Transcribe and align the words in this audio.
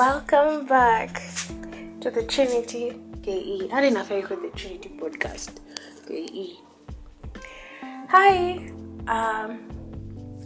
Welcome 0.00 0.64
back 0.64 1.20
to 2.00 2.10
the 2.10 2.22
Trinity 2.22 2.98
KE. 3.22 3.68
I 3.70 3.82
didn't 3.82 3.98
enough 3.98 4.08
with 4.08 4.40
the 4.40 4.50
Trinity 4.56 4.88
podcast 4.98 5.58
KE. 6.08 6.58
Hi. 8.08 8.72
Um, 9.06 9.60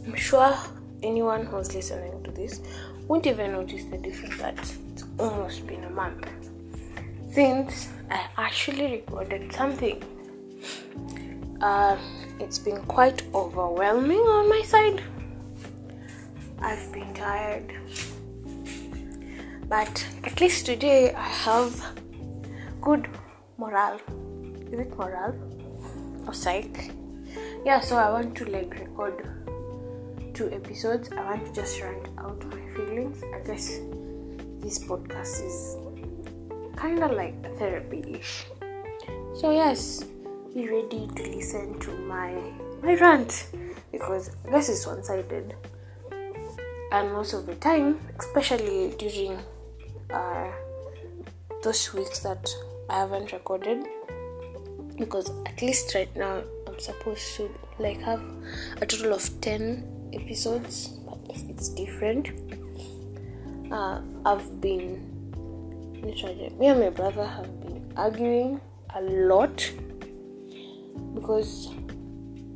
I'm 0.05 0.17
sure 0.17 0.53
anyone 1.05 1.47
who's 1.47 1.73
listening 1.73 2.21
to 2.25 2.33
this 2.33 2.63
won't 3.07 3.29
even 3.29 3.53
notice 3.53 3.85
the 3.85 3.97
difference 3.97 4.39
that 4.39 4.59
it's 4.91 5.05
almost 5.21 5.65
been 5.69 5.85
a 5.85 5.91
month 5.91 6.29
since 7.31 7.91
I 8.11 8.27
actually 8.37 8.91
recorded 8.91 9.53
something. 9.53 10.03
Uh, 11.61 11.97
it's 12.41 12.59
been 12.59 12.83
quite 12.87 13.23
overwhelming 13.33 14.19
on 14.19 14.49
my 14.49 14.63
side. 14.63 15.01
I've 16.59 16.93
been 16.93 17.15
tired 17.15 17.73
but 19.75 20.07
at 20.23 20.41
least 20.41 20.67
today 20.67 21.13
I 21.13 21.29
have 21.45 21.73
good 22.81 23.09
morale. 23.59 24.01
Is 24.71 24.79
it 24.83 24.97
morale 24.97 25.35
or 26.29 26.33
psych? 26.33 26.93
Yeah, 27.65 27.81
so 27.81 27.97
I 27.97 28.09
want 28.13 28.37
to 28.37 28.45
like 28.45 28.79
record 28.79 29.17
two 30.33 30.49
episodes. 30.53 31.11
I 31.11 31.25
want 31.29 31.47
to 31.47 31.53
just 31.61 31.81
rant 31.81 32.07
out 32.19 32.45
my 32.53 32.61
feelings. 32.77 33.25
I 33.37 33.41
guess 33.49 33.67
this 34.65 34.79
podcast 34.91 35.43
is 35.49 35.57
kind 36.77 37.03
of 37.03 37.11
like 37.23 37.43
therapy 37.59 38.05
ish. 38.19 38.47
So, 39.41 39.51
yes, 39.51 40.05
be 40.55 40.69
ready 40.69 41.09
to 41.17 41.23
listen 41.37 41.81
to 41.81 41.91
my 42.13 42.31
my 42.81 42.95
rant 42.95 43.49
because 43.91 44.31
I 44.47 44.51
guess 44.51 44.69
it's 44.69 44.87
one 44.87 45.03
sided 45.03 45.57
and 46.93 47.13
most 47.13 47.33
of 47.33 47.47
the 47.47 47.57
time, 47.57 47.99
especially 48.21 48.95
during 48.97 49.37
uh, 50.11 50.51
those 51.63 51.93
weeks 51.95 52.21
that 52.21 52.49
I 52.91 53.01
haven't 53.01 53.33
recorded 53.33 53.87
because 54.99 55.31
at 55.47 55.61
least 55.61 55.95
right 55.95 56.15
now 56.17 56.43
I'm 56.67 56.79
supposed 56.79 57.37
to 57.37 57.51
like 57.79 58.01
have 58.03 58.23
a 58.81 58.87
total 58.87 59.15
of 59.15 59.41
10 59.41 60.11
episodes 60.13 60.89
but 60.89 61.19
it's 61.29 61.69
different 61.71 62.31
uh, 63.73 64.01
I've 64.25 64.61
been 64.61 65.11
me 66.03 66.67
and 66.67 66.81
my 66.81 66.91
brother 66.91 67.27
have 67.27 67.61
been 67.61 67.93
arguing 67.97 68.61
a 68.95 69.01
lot 69.01 69.73
because 71.15 71.71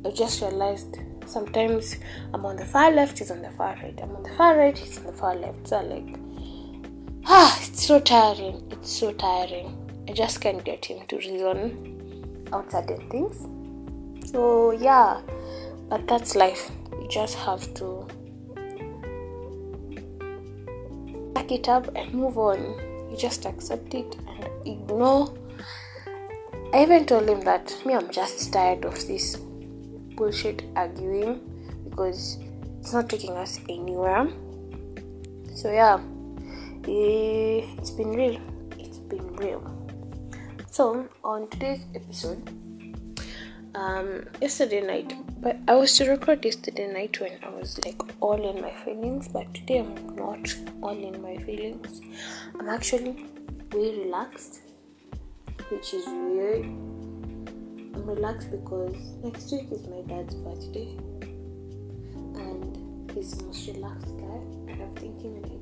I 0.05 0.11
just 0.11 0.41
realized 0.41 0.97
sometimes 1.25 1.97
I'm 2.33 2.45
on 2.45 2.57
the 2.57 2.65
far 2.65 2.91
left, 2.91 3.19
he's 3.19 3.31
on 3.31 3.41
the 3.41 3.51
far 3.51 3.75
right. 3.81 3.97
I'm 4.01 4.15
on 4.15 4.23
the 4.23 4.33
far 4.35 4.57
right, 4.57 4.77
he's 4.77 4.97
on 4.99 5.05
the 5.05 5.13
far 5.13 5.35
left. 5.35 5.67
So 5.67 5.81
like 5.81 6.15
Ah, 7.31 7.55
it's 7.61 7.85
so 7.85 7.99
tiring. 7.99 8.67
It's 8.71 8.91
so 8.91 9.11
tiring. 9.11 9.77
I 10.07 10.13
just 10.13 10.41
can't 10.41 10.63
get 10.65 10.83
him 10.83 11.05
to 11.09 11.17
reason 11.17 12.47
out 12.51 12.71
certain 12.71 13.07
things. 13.11 14.31
So, 14.31 14.71
yeah, 14.71 15.21
but 15.89 16.07
that's 16.07 16.35
life. 16.35 16.71
You 16.91 17.07
just 17.07 17.35
have 17.35 17.71
to 17.75 18.07
pack 21.35 21.51
it 21.51 21.69
up 21.69 21.95
and 21.95 22.11
move 22.15 22.39
on. 22.39 22.57
You 23.11 23.15
just 23.15 23.45
accept 23.45 23.93
it 23.93 24.17
and 24.27 24.49
ignore. 24.65 25.31
I 26.73 26.81
even 26.81 27.05
told 27.05 27.29
him 27.29 27.41
that 27.41 27.71
me, 27.85 27.93
I'm 27.93 28.09
just 28.09 28.51
tired 28.51 28.85
of 28.85 28.95
this 29.07 29.35
bullshit 30.15 30.63
arguing 30.75 31.41
because 31.87 32.39
it's 32.79 32.91
not 32.91 33.07
taking 33.07 33.33
us 33.37 33.59
anywhere. 33.69 34.27
So, 35.53 35.71
yeah 35.71 35.99
it's 36.91 37.91
been 37.91 38.13
real. 38.13 38.41
It's 38.79 38.97
been 38.97 39.35
real. 39.35 39.61
So 40.71 41.07
on 41.23 41.47
today's 41.49 41.81
episode, 41.93 42.49
um, 43.75 44.25
yesterday 44.41 44.81
night, 44.81 45.13
but 45.39 45.57
I 45.67 45.75
was 45.75 45.95
to 45.97 46.09
record 46.09 46.43
yesterday 46.43 46.91
night 46.91 47.19
when 47.21 47.37
I 47.43 47.49
was 47.49 47.79
like 47.85 48.01
all 48.21 48.41
in 48.49 48.59
my 48.61 48.73
feelings, 48.83 49.27
but 49.27 49.53
today 49.53 49.79
I'm 49.79 50.15
not 50.15 50.55
all 50.81 50.97
in 50.97 51.21
my 51.21 51.37
feelings. 51.43 52.01
I'm 52.59 52.69
actually 52.69 53.27
way 53.71 53.99
relaxed, 53.99 54.61
which 55.69 55.93
is 55.93 56.07
weird. 56.07 56.65
I'm 56.65 58.03
relaxed 58.03 58.49
because 58.49 58.95
next 59.23 59.51
week 59.51 59.71
is 59.71 59.85
my 59.87 60.01
dad's 60.07 60.33
birthday, 60.33 60.97
and 62.33 63.11
he's 63.13 63.37
the 63.37 63.43
most 63.43 63.67
relaxed 63.67 64.17
guy, 64.17 64.41
and 64.71 64.81
I'm 64.81 64.95
thinking 64.95 65.39
like 65.43 65.58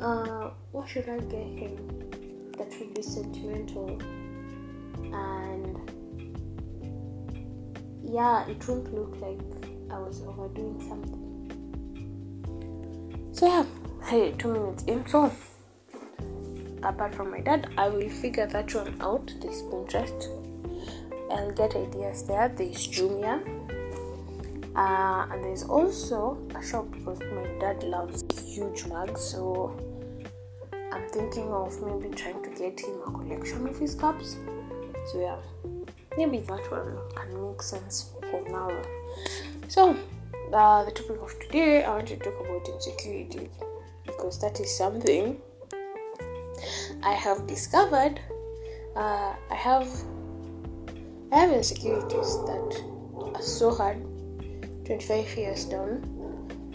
uh, 0.00 0.50
what 0.72 0.88
should 0.88 1.08
I 1.08 1.18
get 1.18 1.46
him 1.46 1.76
that 2.56 2.68
would 2.78 2.94
be 2.94 3.02
sentimental 3.02 3.98
and 5.12 5.90
yeah, 8.02 8.46
it 8.48 8.66
won't 8.66 8.92
look 8.94 9.16
like 9.20 9.40
I 9.90 9.98
was 9.98 10.22
overdoing 10.22 10.80
something. 10.88 11.26
So 13.32 13.46
yeah, 13.46 13.64
hey, 14.06 14.32
two 14.32 14.52
minutes 14.52 14.84
in. 14.84 15.06
So 15.06 15.32
apart 16.82 17.14
from 17.14 17.30
my 17.30 17.40
dad, 17.40 17.70
I 17.78 17.88
will 17.88 18.08
figure 18.08 18.46
that 18.46 18.74
one 18.74 18.96
out. 19.00 19.32
This 19.40 19.62
Pinterest. 19.62 20.28
I'll 21.30 21.52
get 21.52 21.76
ideas 21.76 22.24
there. 22.24 22.48
There's 22.48 22.88
Jumia. 22.88 23.40
Uh, 24.74 25.26
and 25.30 25.44
there's 25.44 25.62
also 25.64 26.38
a 26.54 26.64
shop 26.64 26.90
because 26.90 27.20
my 27.20 27.46
dad 27.60 27.82
loves 27.84 28.24
huge 28.46 28.86
mugs, 28.86 29.20
so 29.20 29.76
I'm 30.92 31.08
thinking 31.08 31.52
of 31.52 31.80
maybe 31.82 32.14
trying 32.14 32.42
to 32.42 32.50
get 32.50 32.80
him 32.80 33.00
a 33.06 33.10
collection 33.10 33.66
of 33.68 33.78
his 33.78 33.94
cups. 33.94 34.36
So 35.12 35.20
yeah, 35.20 35.36
maybe 36.16 36.38
that 36.38 36.70
one 36.70 36.98
can 37.14 37.48
make 37.48 37.62
sense 37.62 38.10
for 38.30 38.42
now. 38.48 38.70
So 39.68 39.96
uh, 40.52 40.84
the 40.84 40.90
topic 40.90 41.22
of 41.22 41.38
today, 41.38 41.84
I 41.84 41.90
want 41.90 42.08
to 42.08 42.16
talk 42.16 42.40
about 42.40 42.68
insecurity 42.68 43.48
because 44.04 44.40
that 44.40 44.58
is 44.58 44.76
something 44.76 45.40
I 47.02 47.12
have 47.12 47.46
discovered. 47.46 48.20
Uh, 48.96 49.34
I 49.50 49.54
have 49.54 49.88
I 51.32 51.36
have 51.38 51.52
insecurities 51.52 52.34
that 52.46 52.84
are 53.34 53.42
so 53.42 53.72
hard. 53.72 54.04
25 54.84 55.36
years 55.36 55.64
down, 55.66 56.02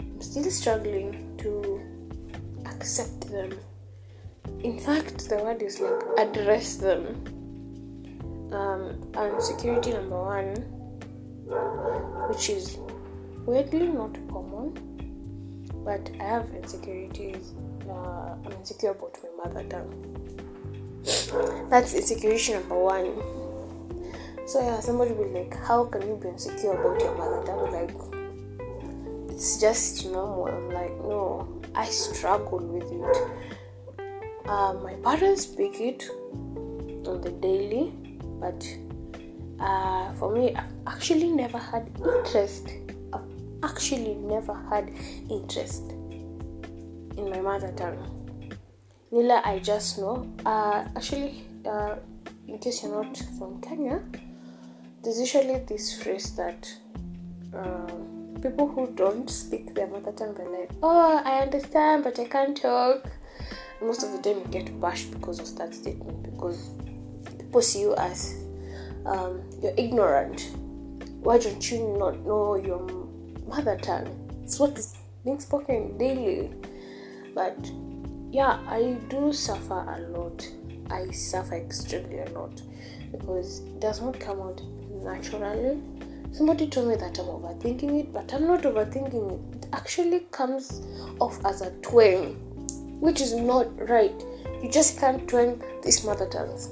I'm 0.00 0.22
still 0.22 0.50
struggling 0.50 1.36
to 1.36 1.82
accept 2.64 3.28
them 3.30 3.52
in 4.62 4.78
fact 4.78 5.28
the 5.28 5.36
word 5.36 5.62
is 5.62 5.80
like 5.80 6.02
address 6.18 6.76
them. 6.76 7.06
Um, 8.52 9.02
and 9.14 9.42
security 9.42 9.92
number 9.92 10.22
one 10.22 10.54
which 12.28 12.48
is 12.48 12.78
weirdly 13.44 13.88
not 13.88 14.14
common 14.28 14.72
but 15.84 16.10
i 16.20 16.24
have 16.24 16.48
insecurities 16.54 17.54
uh, 17.88 18.36
i'm 18.44 18.52
insecure 18.52 18.90
about 18.90 19.18
my 19.22 19.44
mother 19.44 19.68
tongue. 19.68 19.92
That's 21.70 21.94
insecurity 21.94 22.52
number 22.54 22.78
one. 22.78 23.22
So 24.46 24.60
yeah 24.60 24.80
somebody 24.80 25.12
will 25.12 25.28
like 25.28 25.56
how 25.64 25.84
can 25.84 26.02
you 26.08 26.16
be 26.16 26.28
insecure 26.28 26.72
about 26.72 27.00
your 27.00 27.14
mother 27.16 27.44
tongue? 27.46 27.72
Like 27.72 27.94
it's 29.30 29.60
just 29.60 30.06
normal. 30.06 30.46
I'm 30.46 30.70
like 30.70 30.96
no 31.02 31.56
i 31.76 31.84
struggle 31.84 32.58
with 32.58 32.90
it 32.90 33.56
uh, 34.48 34.74
my 34.82 34.94
parents 34.94 35.42
speak 35.42 35.80
it 35.80 36.08
on 37.06 37.20
the 37.20 37.30
daily, 37.40 37.92
but 38.40 38.66
uh, 39.60 40.12
for 40.14 40.34
me, 40.34 40.54
I've 40.54 40.72
actually 40.86 41.30
never 41.30 41.58
had 41.58 41.90
interest. 41.98 42.68
I've 43.12 43.22
actually 43.62 44.14
never 44.14 44.54
had 44.70 44.92
interest 45.30 45.82
in 47.16 47.30
my 47.30 47.40
mother 47.40 47.72
tongue. 47.76 48.12
Nila, 49.10 49.42
I 49.44 49.58
just 49.60 49.98
know. 49.98 50.26
Uh, 50.44 50.84
actually, 50.94 51.44
uh, 51.64 51.96
in 52.46 52.58
case 52.58 52.82
you're 52.82 53.02
not 53.02 53.16
from 53.38 53.60
Kenya, 53.60 54.02
there's 55.02 55.18
usually 55.18 55.58
this 55.60 56.02
phrase 56.02 56.34
that 56.36 56.68
um, 57.54 58.38
people 58.42 58.68
who 58.68 58.92
don't 58.94 59.30
speak 59.30 59.74
their 59.74 59.86
mother 59.86 60.12
tongue, 60.12 60.34
they're 60.34 60.48
like, 60.48 60.70
"Oh, 60.82 61.22
I 61.24 61.40
understand, 61.40 62.04
but 62.04 62.18
I 62.18 62.24
can't 62.24 62.56
talk." 62.56 63.08
Most 63.80 64.02
of 64.02 64.12
the 64.12 64.18
time 64.18 64.40
you 64.42 64.48
get 64.50 64.80
bashed 64.80 65.10
because 65.10 65.38
of 65.38 65.56
that 65.58 65.74
statement 65.74 66.22
because 66.22 66.70
people 67.38 67.62
see 67.62 67.80
you 67.80 67.94
as 67.96 68.34
um, 69.04 69.42
you're 69.62 69.74
ignorant. 69.76 70.50
Why 71.20 71.38
don't 71.38 71.70
you 71.70 71.96
not 71.98 72.18
know 72.26 72.56
your 72.56 72.80
mother 73.46 73.76
tongue? 73.76 74.08
It's 74.42 74.58
what 74.58 74.78
is 74.78 74.96
being 75.24 75.40
spoken 75.40 75.98
daily. 75.98 76.50
But 77.34 77.70
yeah, 78.30 78.60
I 78.66 78.96
do 79.08 79.32
suffer 79.32 79.74
a 79.74 80.00
lot. 80.16 80.48
I 80.90 81.10
suffer 81.10 81.56
extremely 81.56 82.20
a 82.20 82.30
lot 82.30 82.62
because 83.10 83.60
it 83.60 83.80
does 83.80 84.00
not 84.00 84.18
come 84.18 84.40
out 84.40 84.62
naturally. 85.02 85.80
Somebody 86.32 86.68
told 86.68 86.88
me 86.88 86.96
that 86.96 87.18
I'm 87.18 87.26
overthinking 87.26 88.00
it, 88.00 88.12
but 88.12 88.32
I'm 88.32 88.46
not 88.46 88.62
overthinking 88.62 89.32
it. 89.32 89.56
It 89.56 89.68
actually 89.72 90.20
comes 90.30 90.82
off 91.18 91.44
as 91.44 91.62
a 91.62 91.70
twang 91.82 92.45
which 93.00 93.20
is 93.20 93.34
not 93.34 93.66
right. 93.88 94.24
You 94.62 94.70
just 94.70 94.98
can't 94.98 95.28
twang 95.28 95.62
these 95.82 96.04
mother 96.04 96.26
tongues. 96.28 96.68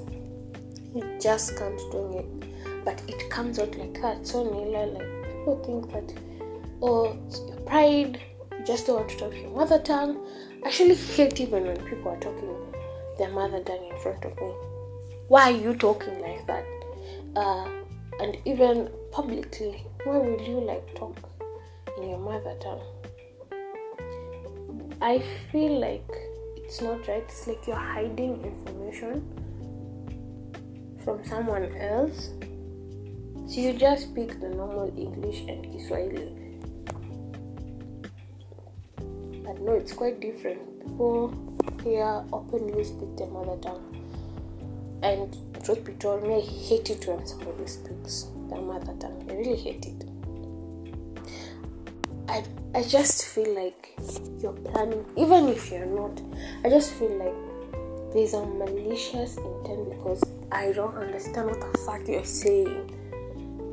You 0.94 1.04
just 1.20 1.56
can't 1.56 1.78
twang 1.90 2.14
it. 2.14 2.84
But 2.84 3.02
it 3.08 3.30
comes 3.30 3.58
out 3.58 3.76
like 3.76 4.00
that. 4.02 4.26
So 4.26 4.44
Nila, 4.44 4.86
like 4.86 5.22
people 5.38 5.60
think 5.64 5.92
that 5.92 6.20
oh 6.82 7.16
it's 7.26 7.40
your 7.40 7.60
pride, 7.60 8.20
you 8.52 8.64
just 8.64 8.86
don't 8.86 8.96
want 8.96 9.10
to 9.10 9.16
talk 9.16 9.34
your 9.34 9.50
mother 9.50 9.78
tongue. 9.78 10.26
I 10.62 10.68
actually 10.68 10.94
hate 10.94 11.40
even 11.40 11.66
when 11.66 11.76
people 11.84 12.10
are 12.10 12.20
talking 12.20 12.54
their 13.18 13.30
mother 13.30 13.62
tongue 13.62 13.90
in 13.90 13.98
front 14.00 14.24
of 14.24 14.34
me. 14.40 14.52
Why 15.28 15.52
are 15.52 15.56
you 15.56 15.74
talking 15.74 16.20
like 16.20 16.46
that? 16.46 16.64
Uh, 17.36 17.68
and 18.20 18.38
even 18.44 18.90
publicly, 19.10 19.86
why 20.04 20.18
will 20.18 20.40
you 20.40 20.60
like 20.60 20.94
talk 20.94 21.16
in 21.96 22.08
your 22.10 22.18
mother 22.18 22.54
tongue? 22.60 22.82
I 25.04 25.18
feel 25.52 25.80
like 25.80 26.10
it's 26.56 26.80
not 26.80 27.06
right. 27.06 27.22
It's 27.28 27.46
like 27.46 27.66
you're 27.66 27.76
hiding 27.76 28.42
information 28.42 29.20
from 31.04 31.22
someone 31.26 31.76
else. 31.76 32.30
So 33.46 33.60
you 33.60 33.74
just 33.74 34.04
speak 34.04 34.40
the 34.40 34.48
normal 34.48 34.88
English 34.96 35.40
and 35.40 35.62
Kiswahili. 35.70 36.32
But 39.44 39.60
no, 39.60 39.72
it's 39.72 39.92
quite 39.92 40.20
different. 40.20 40.80
People 40.80 41.34
here 41.82 42.24
openly 42.32 42.82
speak 42.82 43.14
their 43.18 43.26
mother 43.26 43.60
tongue. 43.60 43.84
And 45.02 45.36
truth 45.62 45.84
be 45.84 45.92
told, 45.92 46.22
me, 46.22 46.36
I 46.36 46.40
hate 46.40 46.88
it 46.88 47.06
when 47.06 47.26
somebody 47.26 47.66
speaks 47.66 48.28
their 48.48 48.62
mother 48.62 48.94
tongue. 48.98 49.26
I 49.28 49.34
really 49.34 49.56
hate 49.56 49.84
it. 49.84 50.13
I, 52.74 52.82
just 52.82 53.26
feel 53.26 53.54
like 53.54 53.94
you're 54.40 54.52
planning, 54.52 55.04
even 55.16 55.48
if 55.48 55.70
you're 55.70 55.86
not, 55.86 56.20
I 56.64 56.68
just 56.68 56.92
feel 56.94 57.16
like 57.16 58.12
there's 58.12 58.34
a 58.34 58.44
malicious 58.44 59.36
intent 59.36 59.90
because 59.90 60.22
I 60.50 60.72
don't 60.72 60.96
understand 60.96 61.50
what 61.50 61.60
the 61.60 61.78
fuck 61.78 62.06
you're 62.08 62.24
saying. 62.24 62.90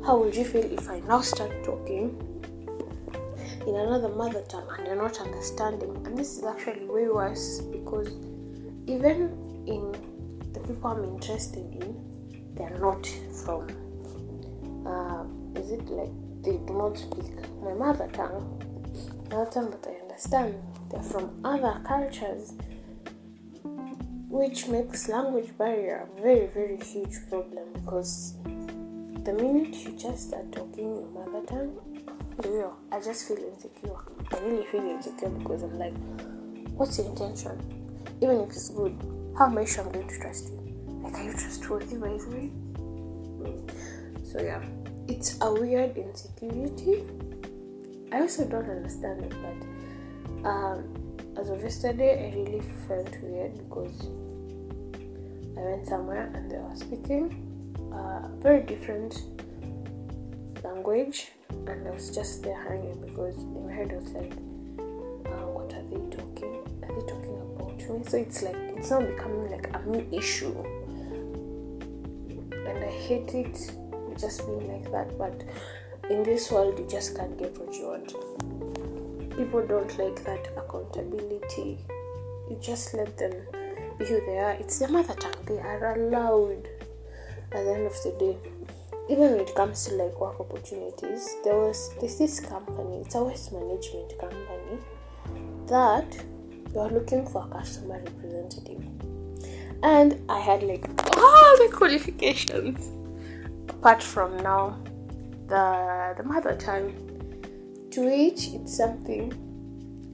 How 0.05 0.19
would 0.19 0.35
you 0.35 0.45
feel 0.45 0.65
if 0.65 0.89
I 0.89 0.99
now 1.01 1.21
start 1.21 1.63
talking 1.63 2.15
in 3.67 3.75
another 3.75 4.09
mother 4.09 4.43
tongue 4.47 4.67
and 4.77 4.87
you're 4.87 4.95
not 4.95 5.19
understanding? 5.19 5.95
And 6.05 6.17
this 6.17 6.37
is 6.37 6.43
actually 6.43 6.85
way 6.85 7.07
worse 7.07 7.61
because 7.61 8.09
even 8.87 9.37
in 9.65 9.91
the 10.53 10.59
people 10.59 10.91
I'm 10.91 11.03
interested 11.05 11.65
in, 11.81 12.53
they're 12.55 12.79
not 12.79 13.07
from, 13.43 13.67
uh, 14.85 15.59
is 15.59 15.71
it 15.71 15.87
like 15.89 16.11
they 16.43 16.57
do 16.65 16.73
not 16.73 16.97
speak 16.97 17.33
my 17.61 17.73
mother 17.73 18.07
tongue, 18.13 18.61
tongue, 19.31 19.71
but 19.71 19.87
I 19.87 20.01
understand 20.01 20.55
they're 20.89 21.01
from 21.01 21.39
other 21.43 21.81
cultures, 21.85 22.53
which 24.29 24.67
makes 24.67 25.07
language 25.07 25.57
barrier 25.57 26.07
a 26.17 26.21
very, 26.21 26.47
very 26.47 26.77
huge 26.77 27.17
problem 27.29 27.73
because 27.73 28.35
the 29.23 29.33
minute 29.33 29.75
you 29.75 29.93
just 29.97 30.29
start 30.29 30.51
talking 30.51 30.95
your 30.95 31.09
mother 31.09 31.45
tongue, 31.45 31.77
real, 32.43 32.77
I 32.91 32.99
just 32.99 33.27
feel 33.27 33.37
insecure. 33.37 33.97
I 34.31 34.39
really 34.39 34.65
feel 34.65 34.81
insecure 34.81 35.29
because 35.29 35.63
I'm 35.63 35.77
like, 35.79 35.93
what's 36.71 36.97
your 36.97 37.07
intention? 37.07 37.57
Even 38.21 38.41
if 38.41 38.49
it's 38.49 38.69
good, 38.69 38.97
how 39.37 39.45
am 39.45 39.57
I 39.57 39.65
sure 39.65 39.85
I'm 39.85 39.91
going 39.91 40.07
to 40.07 40.19
trust 40.19 40.49
you? 40.49 40.57
Like, 41.03 41.13
are 41.13 41.23
you 41.23 41.31
trustworthy 41.31 41.97
by 41.97 42.09
the 42.09 42.29
way? 42.29 42.51
So, 44.23 44.41
yeah 44.41 44.63
it's 45.11 45.37
a 45.41 45.53
weird 45.53 45.97
insecurity. 45.97 47.03
I 48.11 48.21
also 48.21 48.45
don't 48.45 48.69
understand 48.69 49.23
it, 49.23 49.33
but 49.41 50.47
um, 50.49 50.83
as 51.37 51.49
of 51.49 51.61
yesterday, 51.61 52.27
I 52.27 52.35
really 52.37 52.61
felt 52.87 53.15
weird 53.21 53.57
because 53.57 54.09
I 55.57 55.61
went 55.61 55.87
somewhere 55.87 56.29
and 56.35 56.51
they 56.51 56.57
were 56.57 56.75
speaking 56.75 57.47
a 57.93 58.29
very 58.41 58.61
different 58.63 59.23
language, 60.63 61.31
and 61.67 61.87
I 61.87 61.91
was 61.91 62.13
just 62.13 62.43
there 62.43 62.61
hanging 62.67 62.99
because 63.01 63.37
in 63.37 63.65
my 63.65 63.73
head 63.73 63.91
I 63.91 63.95
was 63.95 64.11
like, 64.11 64.33
uh, 65.27 65.47
"What 65.55 65.73
are 65.73 65.83
they 65.89 66.15
talking? 66.15 66.55
Are 66.83 66.93
they 66.93 67.05
talking 67.07 67.37
about 67.55 67.77
me?" 67.77 68.03
So 68.03 68.17
it's 68.17 68.41
like 68.41 68.55
it's 68.75 68.89
not 68.89 69.07
becoming 69.07 69.51
like 69.51 69.73
a 69.73 69.79
me 69.87 70.05
issue, 70.11 70.55
and 72.51 72.77
I 72.83 72.91
hate 73.07 73.33
it 73.33 73.71
just 74.17 74.45
being 74.45 74.67
like 74.71 74.91
that. 74.91 75.17
But 75.17 75.43
in 76.11 76.23
this 76.23 76.51
world, 76.51 76.77
you 76.77 76.85
just 76.87 77.15
can't 77.15 77.37
get 77.39 77.57
what 77.57 77.73
you 77.73 77.87
want. 77.87 78.09
People 79.37 79.65
don't 79.65 79.97
like 79.97 80.23
that 80.25 80.49
accountability. 80.57 81.79
You 82.49 82.57
just 82.61 82.93
let 82.93 83.17
them 83.17 83.31
be 83.97 84.05
who 84.05 84.19
they 84.25 84.37
are. 84.39 84.51
It's 84.51 84.79
their 84.79 84.89
mother 84.89 85.13
tongue. 85.13 85.45
They 85.45 85.59
are 85.59 85.95
allowed. 85.95 86.67
At 87.53 87.65
the 87.65 87.73
end 87.73 87.87
of 87.87 88.03
the 88.03 88.11
day, 88.19 88.37
even 89.09 89.31
when 89.31 89.39
it 89.41 89.55
comes 89.55 89.85
to 89.85 89.95
like 89.95 90.19
work 90.19 90.39
opportunities, 90.39 91.35
there 91.43 91.55
was 91.55 91.89
there's 91.99 92.17
this 92.17 92.39
company. 92.39 92.97
It's 93.01 93.15
a 93.15 93.23
waste 93.23 93.51
management 93.51 94.17
company 94.19 94.79
that 95.67 96.23
you 96.73 96.79
are 96.79 96.89
looking 96.89 97.25
for 97.27 97.45
a 97.45 97.49
customer 97.49 97.99
representative 97.99 98.81
and 99.83 100.21
I 100.29 100.39
had 100.39 100.63
like 100.63 100.87
all 101.17 101.57
the 101.57 101.69
qualifications 101.73 102.91
apart 103.69 104.01
from 104.01 104.37
now 104.37 104.77
the 105.51 106.13
the 106.17 106.23
mother 106.23 106.55
tongue. 106.55 106.93
To 107.91 108.05
which 108.05 108.47
it's 108.55 108.77
something 108.77 109.33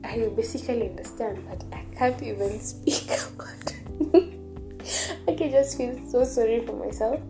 I 0.04 0.30
basically 0.36 0.90
understand 0.90 1.46
but 1.48 1.64
I 1.72 1.86
can't 1.96 2.22
even 2.24 2.60
speak 2.72 3.06
about 3.06 3.68
I 5.28 5.34
can 5.38 5.52
just 5.52 5.78
feel 5.78 5.96
so 6.10 6.24
sorry 6.24 6.66
for 6.66 6.74
myself. 6.74 7.22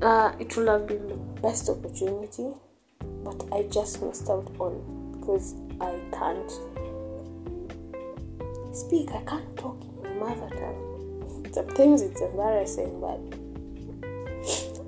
Uh, 0.00 0.32
it 0.38 0.56
would 0.56 0.68
have 0.68 0.86
been 0.86 1.08
the 1.08 1.16
best 1.40 1.68
opportunity 1.68 2.54
but 3.24 3.42
I 3.52 3.64
just 3.64 4.00
missed 4.00 4.30
out 4.30 4.48
on 4.60 4.74
because 5.18 5.56
I 5.80 5.98
can't 6.16 6.52
speak. 8.72 9.10
I 9.10 9.22
can't 9.24 9.56
talk 9.56 9.82
in 9.82 10.20
my 10.20 10.34
mother 10.34 10.50
tongue. 10.54 11.48
Sometimes 11.52 12.02
it's 12.02 12.20
embarrassing 12.20 13.00
but 13.00 13.20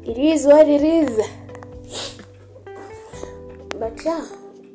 it 0.08 0.16
is 0.16 0.46
what 0.46 0.68
it 0.68 0.82
is. 0.82 1.43
Yeah, 4.04 4.26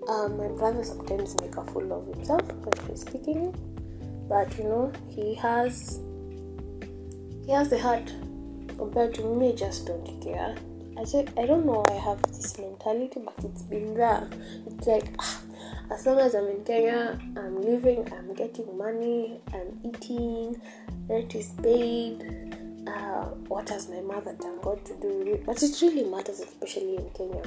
um, 0.07 0.37
my 0.37 0.47
brother 0.47 0.83
sometimes 0.83 1.39
make 1.41 1.55
a 1.55 1.63
fool 1.65 1.93
of 1.93 2.07
himself 2.15 2.41
when 2.51 2.89
he's 2.89 3.01
speaking, 3.01 3.53
but 4.27 4.57
you 4.57 4.63
know 4.63 4.91
he 5.07 5.35
has 5.35 5.99
he 7.45 7.51
has 7.51 7.69
the 7.69 7.79
heart 7.79 8.11
compared 8.77 9.13
to 9.15 9.23
me. 9.23 9.53
Just 9.55 9.85
don't 9.85 10.21
care. 10.21 10.55
I 10.97 11.01
just, 11.03 11.29
I 11.37 11.45
don't 11.45 11.65
know. 11.65 11.83
I 11.89 11.93
have 11.93 12.21
this 12.23 12.57
mentality, 12.57 13.21
but 13.23 13.35
it's 13.45 13.61
been 13.61 13.93
there. 13.93 14.27
It's 14.65 14.87
like 14.87 15.13
ah, 15.19 15.41
as 15.91 16.05
long 16.05 16.19
as 16.19 16.33
I'm 16.33 16.47
in 16.47 16.63
Kenya, 16.63 17.19
I'm 17.37 17.61
living, 17.61 18.11
I'm 18.11 18.33
getting 18.33 18.77
money, 18.77 19.39
I'm 19.53 19.79
eating, 19.83 20.59
rent 21.07 21.35
is 21.35 21.51
paid 21.61 22.49
uh, 22.89 23.25
what 23.47 23.69
has 23.69 23.89
my 23.89 24.01
mother 24.01 24.35
done? 24.39 24.59
got 24.61 24.83
to 24.85 24.95
do 24.95 25.07
with 25.19 25.27
it? 25.27 25.45
But 25.45 25.61
it 25.61 25.81
really 25.81 26.03
matters, 26.03 26.39
especially 26.39 26.95
in 26.97 27.09
Kenya, 27.11 27.43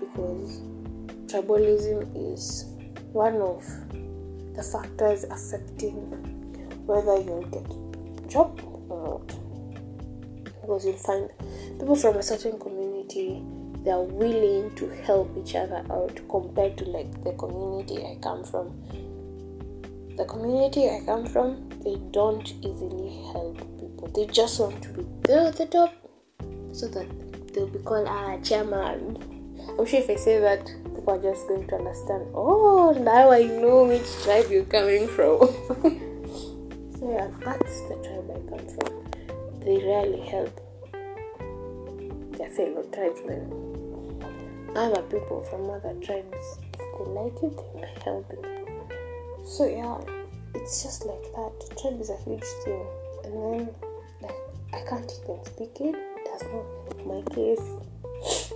because 0.00 0.60
tribalism 1.36 2.34
is 2.34 2.64
one 3.12 3.36
of 3.36 3.64
the 4.54 4.62
factors 4.62 5.24
affecting 5.24 5.94
whether 6.86 7.20
you'll 7.20 7.42
get 7.42 8.24
a 8.24 8.28
job 8.28 8.58
or 8.88 9.20
not. 9.20 9.26
Because 10.60 10.86
you'll 10.86 10.96
find 10.96 11.30
people 11.78 11.96
from 11.96 12.16
a 12.16 12.22
certain 12.22 12.58
community 12.58 13.42
they 13.84 13.92
are 13.92 14.02
willing 14.02 14.74
to 14.74 14.88
help 15.04 15.36
each 15.38 15.54
other 15.54 15.84
out 15.90 16.18
compared 16.28 16.76
to 16.76 16.84
like 16.86 17.22
the 17.22 17.32
community 17.34 17.98
I 18.04 18.18
come 18.20 18.42
from. 18.42 18.74
The 20.16 20.24
community 20.24 20.88
I 20.88 21.02
come 21.04 21.26
from, 21.26 21.68
they 21.84 21.96
don't 22.10 22.48
easily 22.64 23.22
help 23.32 23.58
people. 23.78 24.10
they 24.12 24.26
just 24.26 24.58
want 24.58 24.82
to 24.82 24.88
be 24.88 25.06
there 25.22 25.46
at 25.48 25.56
the 25.56 25.66
top 25.66 25.94
so 26.72 26.88
that 26.88 27.06
they'll 27.52 27.68
be 27.68 27.78
called 27.80 28.08
ah 28.08 28.38
chairman. 28.38 29.35
I'm 29.78 29.84
sure 29.84 30.00
if 30.00 30.08
I 30.08 30.16
say 30.16 30.40
that, 30.40 30.64
people 30.94 31.10
are 31.10 31.22
just 31.22 31.46
going 31.48 31.66
to 31.68 31.74
understand. 31.76 32.26
Oh, 32.34 32.92
now 32.98 33.30
I 33.30 33.42
know 33.42 33.84
which 33.84 34.10
tribe 34.22 34.50
you're 34.50 34.64
coming 34.64 35.06
from. 35.06 35.40
so 36.98 37.10
yeah, 37.12 37.28
that's 37.44 37.80
the 37.82 37.96
tribe 38.02 38.30
I 38.30 38.40
come 38.48 38.66
from. 38.72 39.04
They 39.60 39.76
rarely 39.84 40.20
help 40.20 40.60
their 42.38 42.48
fellow 42.48 42.84
tribesmen. 42.92 43.52
Other 44.74 45.02
people 45.02 45.42
from 45.44 45.68
other 45.68 45.92
tribes, 46.00 46.58
they 46.78 47.04
like 47.10 47.36
it, 47.42 47.56
they 47.56 47.80
might 47.80 48.02
help. 48.02 48.32
So 49.44 49.66
yeah, 49.66 50.00
it's 50.54 50.82
just 50.82 51.04
like 51.04 51.22
that. 51.34 51.76
Tribe 51.80 52.00
is 52.00 52.08
a 52.08 52.16
huge 52.24 52.44
thing, 52.64 52.86
and 53.24 53.34
then 53.34 53.68
like 54.22 54.36
I 54.72 54.80
can't 54.88 55.12
even 55.22 55.44
speak 55.44 55.80
it. 55.80 55.96
That's 56.24 56.44
not 56.44 57.06
my 57.06 57.22
case. 57.34 58.52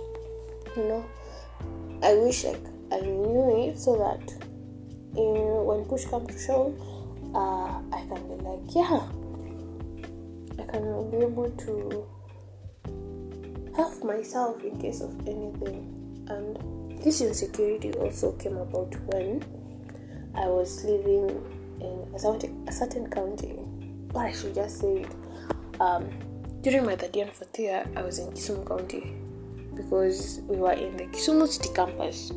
You 0.75 0.83
know, 0.83 1.05
I 2.01 2.13
wish 2.15 2.45
like 2.45 2.65
I 2.91 2.99
knew 3.01 3.67
it 3.67 3.77
so 3.77 3.97
that 3.97 4.51
you 5.15 5.33
know, 5.33 5.63
when 5.63 5.85
push 5.85 6.05
comes 6.05 6.27
to 6.27 6.39
shove, 6.39 6.73
uh, 7.35 7.81
I 7.91 8.05
can 8.07 8.27
be 8.27 8.35
like, 8.43 8.63
yeah, 8.73 9.03
I 10.57 10.71
can 10.71 11.11
be 11.11 11.17
able 11.17 11.49
to 11.49 12.07
help 13.75 14.03
myself 14.03 14.63
in 14.63 14.79
case 14.79 15.01
of 15.01 15.11
anything. 15.27 16.25
And 16.29 17.03
this 17.03 17.21
insecurity 17.21 17.91
also 17.93 18.31
came 18.33 18.57
about 18.57 18.95
when 19.07 19.43
I 20.35 20.47
was 20.47 20.85
living 20.85 21.29
in 21.81 22.15
a 22.15 22.19
certain, 22.19 22.65
a 22.67 22.71
certain 22.71 23.09
county, 23.09 23.59
or 24.13 24.21
I 24.23 24.31
should 24.31 24.55
just 24.55 24.79
say 24.79 25.01
it. 25.01 25.11
Um, 25.81 26.09
during 26.61 26.85
my 26.85 26.95
third 26.95 27.15
year 27.15 27.25
and 27.25 27.33
fourth 27.33 27.59
year, 27.59 27.85
I 27.95 28.03
was 28.03 28.19
in 28.19 28.27
Kisumu 28.31 28.65
County 28.67 29.20
because 29.81 30.41
we 30.47 30.57
were 30.57 30.73
in 30.73 30.97
the 30.97 31.05
Kisumu 31.05 31.47
City 31.47 31.69
campus. 31.73 32.31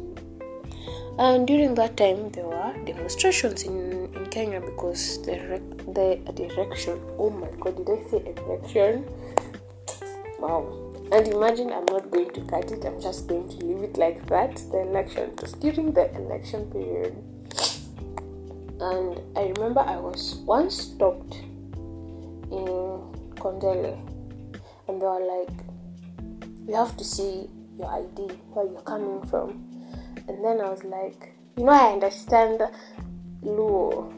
And 1.18 1.46
during 1.46 1.74
that 1.76 1.96
time, 1.96 2.30
there 2.30 2.46
were 2.46 2.74
demonstrations 2.84 3.62
in, 3.62 4.12
in 4.14 4.26
Kenya 4.26 4.60
because 4.60 5.22
the, 5.22 5.62
the, 5.86 6.18
the 6.32 6.52
election, 6.52 7.00
oh 7.18 7.30
my 7.30 7.48
god, 7.60 7.76
did 7.76 7.88
I 7.88 8.10
say 8.10 8.34
election? 8.36 9.04
Wow. 10.40 10.80
And 11.12 11.28
imagine 11.28 11.72
I'm 11.72 11.84
not 11.86 12.10
going 12.10 12.30
to 12.32 12.40
cut 12.42 12.72
it, 12.72 12.84
I'm 12.84 13.00
just 13.00 13.28
going 13.28 13.48
to 13.48 13.56
leave 13.64 13.84
it 13.84 13.96
like 13.96 14.26
that. 14.26 14.56
The 14.72 14.80
election, 14.80 15.30
because 15.30 15.52
during 15.52 15.92
the 15.92 16.12
election 16.16 16.68
period, 16.72 17.14
and 18.80 19.20
I 19.36 19.52
remember 19.56 19.80
I 19.80 19.96
was 19.96 20.42
once 20.44 20.76
stopped 20.76 21.34
in 22.50 22.66
Kondele, 23.36 23.96
and 24.88 25.00
they 25.00 25.06
were 25.06 25.24
like, 25.24 25.63
"You 26.66 26.74
have 26.74 26.96
to 26.96 27.04
see 27.04 27.48
your 27.78 27.88
ID, 27.88 28.32
where 28.52 28.66
you're 28.66 28.82
coming 28.82 29.22
from." 29.22 29.48
And 30.28 30.44
then 30.44 30.60
I 30.60 30.70
was 30.70 30.84
like, 30.84 31.34
"You 31.56 31.64
know, 31.64 31.72
I 31.72 31.92
understand 31.92 32.60
Luo, 33.42 34.10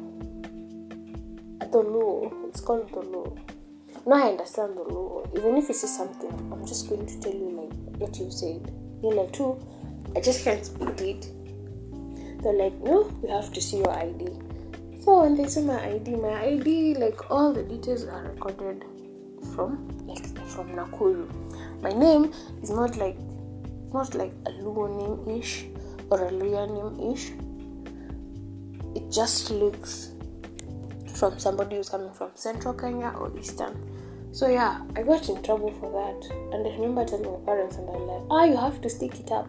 the 1.58 1.82
Luo. 1.82 2.32
It's 2.48 2.60
called 2.60 2.88
the 2.90 3.02
Luo." 3.02 3.38
No, 4.08 4.14
I 4.14 4.28
understand 4.28 4.76
the 4.76 4.84
law. 4.84 5.24
Even 5.36 5.56
if 5.56 5.66
you 5.66 5.74
say 5.74 5.88
something, 5.88 6.30
I'm 6.52 6.64
just 6.64 6.88
going 6.88 7.06
to 7.06 7.18
tell 7.18 7.34
you 7.34 7.50
like 7.50 7.74
what 7.98 8.16
you 8.16 8.30
said. 8.30 8.72
You 9.02 9.12
know, 9.12 9.26
too, 9.32 9.58
I 10.14 10.20
just 10.20 10.44
can't 10.44 10.64
speak 10.64 11.00
it. 11.00 11.26
They're 12.40 12.52
like, 12.52 12.74
no, 12.82 13.10
you 13.20 13.28
have 13.30 13.52
to 13.52 13.60
see 13.60 13.78
your 13.78 13.90
ID. 13.90 14.28
So 15.02 15.22
when 15.22 15.36
they 15.36 15.48
see 15.48 15.62
my 15.62 15.84
ID, 15.84 16.14
my 16.14 16.40
ID, 16.40 16.94
like 16.94 17.32
all 17.32 17.52
the 17.52 17.64
details 17.64 18.04
are 18.04 18.22
recorded 18.22 18.84
from 19.56 19.88
like 20.06 20.24
from 20.50 20.68
Nakuru. 20.76 21.28
My 21.86 21.92
name 21.92 22.32
is 22.64 22.70
not 22.70 22.96
like 22.96 23.16
not 23.94 24.12
like 24.16 24.32
a 24.44 24.50
Luo 24.50 24.86
name 24.90 25.38
ish 25.38 25.66
or 26.10 26.26
a 26.26 26.32
Luhya 26.32 26.66
name 26.66 27.12
ish. 27.12 27.30
It 28.96 29.08
just 29.12 29.52
looks 29.52 30.10
from 31.14 31.38
somebody 31.38 31.76
who's 31.76 31.88
coming 31.88 32.12
from 32.12 32.32
central 32.34 32.74
Kenya 32.74 33.14
or 33.16 33.30
eastern. 33.38 33.78
So 34.32 34.48
yeah, 34.48 34.82
I 34.96 35.04
got 35.04 35.28
in 35.28 35.40
trouble 35.44 35.70
for 35.78 35.92
that. 35.94 36.28
And 36.52 36.66
I 36.66 36.70
remember 36.72 37.04
telling 37.04 37.30
my 37.30 37.38
parents 37.46 37.76
and 37.76 37.88
I'm 37.88 38.04
like, 38.08 38.22
ah, 38.32 38.44
you 38.46 38.56
have 38.56 38.80
to 38.80 38.90
stick 38.90 39.20
it 39.20 39.30
up. 39.30 39.48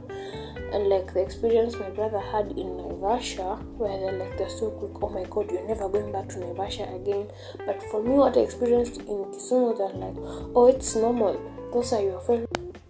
And 0.74 0.89
like 0.89 1.12
the 1.15 1.24
experience 1.24 1.75
my 1.75 1.89
brother 1.89 2.20
had 2.20 2.50
in 2.51 2.67
Naivasha, 2.77 3.63
where 3.79 3.98
they're 3.98 4.12
like, 4.12 4.38
they're 4.38 4.48
so 4.48 4.70
quick, 4.70 5.01
oh 5.01 5.10
my 5.10 5.25
god, 5.27 5.50
you're 5.50 5.67
never 5.67 5.89
going 5.89 6.12
back 6.12 6.29
to 6.29 6.36
Naivasha 6.36 7.01
again. 7.01 7.32
But 7.65 7.82
for 7.89 8.03
me, 8.03 8.12
what 8.12 8.38
I 8.38 8.41
experienced 8.41 8.98
in 8.98 9.25
Kisumu, 9.34 9.75
they're 9.75 10.00
like, 10.00 10.17
oh, 10.56 10.67
it's 10.67 10.96
normal. 10.96 11.57
Those 11.72 11.94
are 11.94 12.02
your 12.02 12.20
fellow 12.22 12.48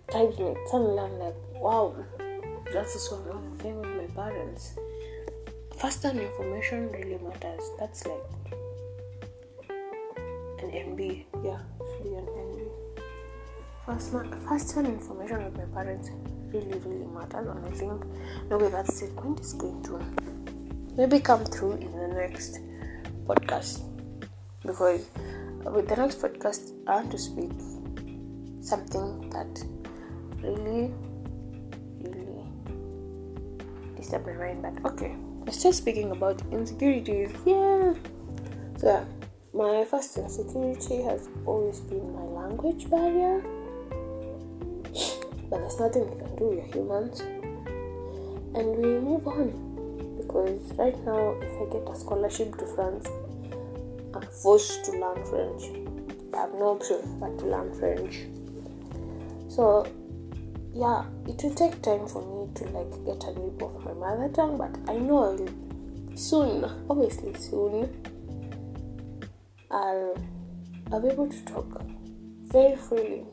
tribesmates. 0.10 0.74
And 0.74 1.00
I'm 1.00 1.20
like, 1.20 1.36
wow, 1.56 1.96
that's 2.72 2.94
just 2.94 3.12
one 3.12 3.28
of 3.36 3.58
the 3.58 3.64
thing 3.64 3.80
with 3.80 4.16
my 4.16 4.24
parents. 4.24 4.78
First 5.80 6.04
hand 6.04 6.20
information 6.20 6.90
really 6.92 7.18
matters. 7.24 7.64
That's 7.80 8.06
like 8.06 8.24
an 10.60 10.72
MB. 10.72 11.26
Yeah, 11.44 11.60
be 12.04 12.14
an 12.14 12.26
MB. 12.26 12.68
First, 13.86 14.12
first 14.48 14.76
hand 14.76 14.88
information 14.88 15.44
with 15.46 15.58
my 15.58 15.84
parents 15.84 16.10
really, 16.52 16.78
really 16.80 17.08
matters, 17.08 17.48
and 17.48 17.66
I 17.66 17.72
think 17.72 18.04
the 18.50 18.58
way 18.58 18.70
that 18.70 18.88
statement 18.92 19.40
is 19.40 19.54
going 19.54 19.84
to 19.84 20.00
maybe 20.98 21.20
come 21.20 21.46
through 21.46 21.74
in 21.74 21.92
the 21.92 22.08
next 22.08 22.60
podcast 23.26 23.82
because 24.66 25.06
uh, 25.66 25.72
with 25.72 25.88
the 25.88 25.96
next 25.96 26.22
podcast, 26.22 26.74
I 26.88 26.96
want 26.96 27.12
to 27.12 27.18
speak 27.18 27.52
something 28.68 29.30
that 29.30 29.64
really, 30.42 30.94
really 32.02 32.44
disturbed 33.96 34.28
my 34.28 34.34
mind. 34.34 34.62
But 34.62 34.94
okay, 34.94 35.16
let's 35.46 35.60
start 35.60 35.76
speaking 35.76 36.12
about 36.12 36.42
insecurities. 36.52 37.32
Yeah. 37.46 37.94
So 38.78 38.88
yeah 38.88 39.06
my 39.58 39.84
first 39.86 40.16
insecurity 40.18 41.02
has 41.02 41.30
always 41.46 41.80
been 41.80 42.14
my 42.14 42.22
language 42.22 42.90
barrier. 42.92 43.42
But 45.50 45.60
there's 45.60 45.80
nothing 45.80 46.12
we 46.12 46.18
can 46.20 46.36
do, 46.36 46.46
we're 46.50 46.66
humans. 46.66 47.22
And 48.54 48.78
we 48.78 49.00
move 49.00 49.26
on. 49.28 50.18
Because 50.18 50.74
right 50.74 50.98
now, 51.06 51.36
if 51.42 51.62
I 51.62 51.74
get 51.74 51.90
a 51.90 51.96
scholarship 51.96 52.56
to 52.58 52.68
France, 52.76 53.08
I'm 54.14 54.28
forced 54.44 54.86
to 54.86 54.92
learn 54.92 55.26
French. 55.26 55.64
I 56.34 56.42
have 56.42 56.54
no 56.54 56.78
option 56.78 57.18
but 57.20 57.40
to 57.40 57.46
learn 57.46 57.74
French. 57.80 58.28
So, 59.58 59.88
yeah, 60.76 61.04
it 61.28 61.42
will 61.42 61.56
take 61.56 61.82
time 61.82 62.08
for 62.08 62.22
me 62.22 62.54
to 62.54 62.66
like 62.66 62.92
get 63.08 63.28
a 63.28 63.34
grip 63.34 63.60
of 63.64 63.84
my 63.84 63.92
mother 63.92 64.32
tongue, 64.32 64.56
but 64.56 64.78
I 64.88 65.00
know 65.00 65.36
I'll 65.36 66.16
soon, 66.16 66.64
obviously 66.88 67.34
soon 67.34 67.90
I'll, 69.72 70.16
I'll 70.92 71.02
be 71.02 71.08
able 71.08 71.28
to 71.28 71.46
talk 71.46 71.82
very 72.44 72.76
freely 72.76 73.26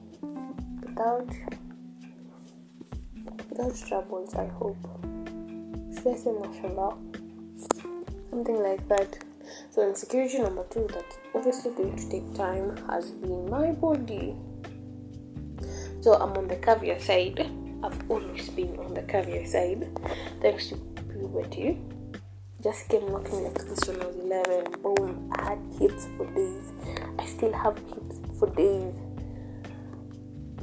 without 0.81 1.28
without 3.50 3.76
troubles 3.87 4.35
I 4.35 4.47
hope. 4.47 4.78
Should 5.95 6.07
I 6.07 6.16
say 6.16 6.33
mashallah? 6.33 6.97
Something 8.31 8.62
like 8.62 8.88
that. 8.88 9.19
So 9.71 9.87
insecurity 9.87 10.38
number 10.38 10.64
two 10.71 10.88
that's 10.90 11.19
obviously 11.35 11.73
going 11.73 11.97
to 11.97 12.09
take 12.09 12.35
time 12.35 12.78
has 12.87 13.11
been 13.11 13.50
my 13.50 13.73
body. 13.73 14.35
So 16.05 16.13
I'm 16.13 16.37
on 16.37 16.49
the 16.49 16.57
caviar 16.57 17.01
side. 17.01 17.51
I've 17.83 18.11
always 18.11 18.51
been 18.51 18.79
on 18.79 18.93
the 18.93 19.01
caviar 19.01 19.47
side 19.47 19.89
thanks 20.43 20.69
to 20.69 20.77
puberty 20.77 21.81
just 22.63 22.91
came 22.91 23.11
knocking 23.11 23.43
like 23.43 23.55
this 23.55 23.89
when 23.89 24.03
I 24.03 24.07
was 24.07 24.17
11. 24.17 24.83
Boom, 24.83 25.33
I 25.33 25.51
had 25.51 25.59
hips 25.79 26.07
for 26.19 26.27
days. 26.35 26.73
I 27.19 27.25
still 27.25 27.55
have 27.55 27.79
hips 27.79 28.21
for 28.39 28.51
days. 28.51 28.95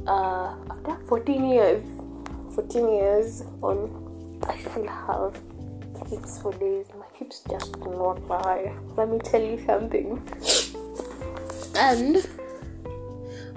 Uh, 0.06 0.54
after 0.70 0.96
14 1.08 1.44
years, 1.44 1.82
14 2.54 2.88
years 2.88 3.42
on, 3.62 4.38
I 4.48 4.58
still 4.58 4.86
have 4.86 5.40
hips 6.08 6.40
for 6.40 6.52
days. 6.52 6.86
My 6.96 7.06
hips 7.14 7.42
just 7.50 7.72
do 7.80 7.90
not 7.90 8.28
lie. 8.28 8.72
Let 8.96 9.08
me 9.08 9.18
tell 9.18 9.42
you 9.42 9.60
something. 9.66 10.22
And, 11.74 12.28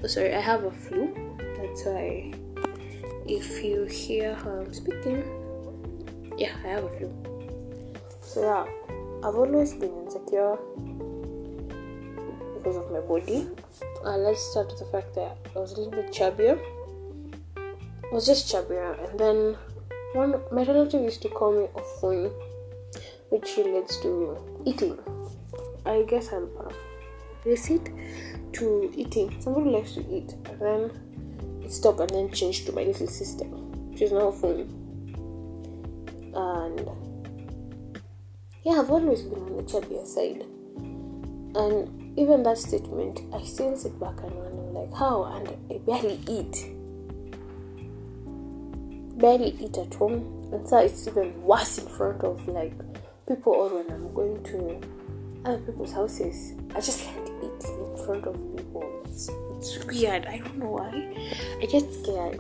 oh, 0.04 0.08
sorry, 0.08 0.34
I 0.34 0.40
have 0.40 0.64
a 0.64 0.72
flu. 0.72 1.25
Why, 1.84 2.32
if 3.28 3.64
you 3.64 3.86
hear 3.86 4.36
I'm 4.46 4.74
speaking, 4.74 5.24
yeah, 6.38 6.54
I 6.64 6.68
have 6.70 6.84
a 6.86 6.90
flu. 6.90 7.12
So 8.22 8.42
yeah, 8.42 8.66
I've 9.20 9.36
always 9.36 9.74
been 9.74 9.94
insecure 10.04 10.58
because 12.56 12.78
of 12.78 12.92
my 12.92 13.02
body. 13.02 13.50
Let's 14.04 14.42
start 14.42 14.68
with 14.68 14.80
the 14.80 14.86
fact 14.86 15.14
that 15.16 15.38
I 15.56 15.60
was 15.60 15.74
a 15.74 15.82
little 15.82 15.92
bit 15.92 16.12
chubbier. 16.12 16.60
I 17.58 18.14
was 18.14 18.26
just 18.26 18.52
chubbier, 18.52 18.98
and 19.08 19.20
then 19.20 19.58
one 20.14 20.42
my 20.52 20.64
relative 20.64 21.02
used 21.04 21.22
to 21.22 21.30
call 21.30 21.52
me 21.54 21.68
Ofun, 21.76 22.32
which 23.30 23.58
relates 23.58 23.98
to 23.98 24.38
eating. 24.66 24.98
I 25.86 26.04
guess 26.04 26.34
I'll 26.34 26.48
paraphrase 26.48 27.80
to 28.54 28.92
eating. 28.96 29.40
Somebody 29.40 29.70
likes 29.70 29.94
to 29.94 30.02
eat, 30.10 30.34
and 30.50 30.60
then 30.60 31.02
it 31.66 31.74
stopped 31.74 32.00
and 32.00 32.10
then 32.12 32.32
changed 32.32 32.66
to 32.68 32.72
my 32.72 32.84
little 32.84 33.08
sister, 33.08 33.46
is 34.00 34.12
now 34.12 34.32
Ofun. 34.32 34.70
And 36.36 36.90
yeah, 38.64 38.80
I've 38.80 38.92
always 38.92 39.22
been 39.22 39.40
on 39.40 39.58
the 39.58 39.64
chubbier 39.64 40.06
side. 40.06 40.46
And 41.56 42.20
even 42.20 42.44
that 42.44 42.58
statement, 42.58 43.22
I 43.34 43.44
still 43.44 43.76
sit 43.78 44.00
back 44.00 44.22
and 44.22 44.32
wonder, 44.32 44.80
like, 44.80 44.94
how? 44.94 45.24
And 45.24 45.48
I 45.72 45.78
barely 45.80 46.20
eat. 46.28 46.72
Barely 49.18 49.56
eat 49.60 49.78
at 49.78 49.94
home. 49.94 50.50
And 50.52 50.68
so 50.68 50.78
it's 50.80 51.08
even 51.08 51.42
worse 51.42 51.78
in 51.78 51.88
front 51.88 52.24
of, 52.24 52.48
like, 52.48 52.74
people 53.28 53.54
or 53.54 53.70
when 53.82 53.92
I'm 53.92 54.14
going 54.14 54.44
to 54.44 54.82
other 55.46 55.60
people's 55.60 55.94
houses. 55.94 56.54
I 56.76 56.82
just 56.82 57.02
can't 57.02 57.30
eat 57.42 57.66
in 57.70 58.06
front 58.06 58.26
of 58.26 58.36
weird. 59.86 60.26
I 60.26 60.40
don't 60.40 60.58
know 60.58 60.72
why. 60.72 60.94
I 61.62 61.66
get 61.66 61.86
scared. 61.94 62.40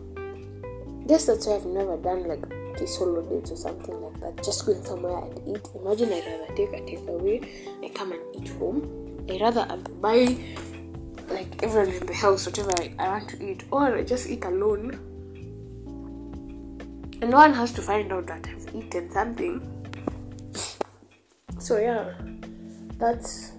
Guess 1.07 1.25
that's 1.25 1.45
why 1.47 1.55
I've 1.55 1.65
never 1.65 1.97
done, 1.97 2.27
like, 2.27 2.43
empty 2.75 2.87
solo 2.87 3.21
dates 3.29 3.51
or 3.51 3.57
something 3.57 4.01
like 4.01 4.19
that. 4.21 4.43
Just 4.43 4.65
going 4.65 4.83
somewhere 4.83 5.17
and 5.17 5.39
eat. 5.47 5.67
Imagine 5.75 6.11
I'd 6.11 6.25
rather 6.25 6.53
take 6.55 6.73
a 6.73 6.81
takeaway. 6.81 7.37
I 7.83 7.89
come 7.89 8.11
and 8.11 8.21
eat 8.35 8.49
home. 8.53 9.25
I 9.29 9.37
rather 9.39 9.65
I 9.69 9.75
buy 9.77 10.37
like 11.29 11.63
everyone 11.63 11.93
in 11.93 12.05
the 12.05 12.13
house 12.13 12.45
whatever 12.45 12.71
I, 12.79 12.93
I 12.99 13.07
want 13.09 13.29
to 13.29 13.43
eat, 13.43 13.63
or 13.71 13.97
I 13.97 14.03
just 14.03 14.29
eat 14.29 14.45
alone. 14.45 14.99
And 17.21 17.31
no 17.31 17.37
one 17.37 17.53
has 17.53 17.71
to 17.73 17.81
find 17.81 18.11
out 18.11 18.27
that 18.27 18.45
I've 18.47 18.75
eaten 18.75 19.09
something. 19.11 19.61
So 21.59 21.77
yeah, 21.77 22.13
that's 22.97 23.53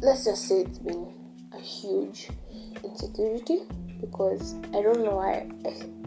let's 0.00 0.24
just 0.24 0.48
say 0.48 0.62
it's 0.62 0.78
been 0.78 1.06
a 1.06 1.15
huge 1.66 2.28
insecurity 2.84 3.62
because 4.00 4.54
I 4.68 4.82
don't 4.82 5.02
know 5.04 5.16
why 5.16 5.50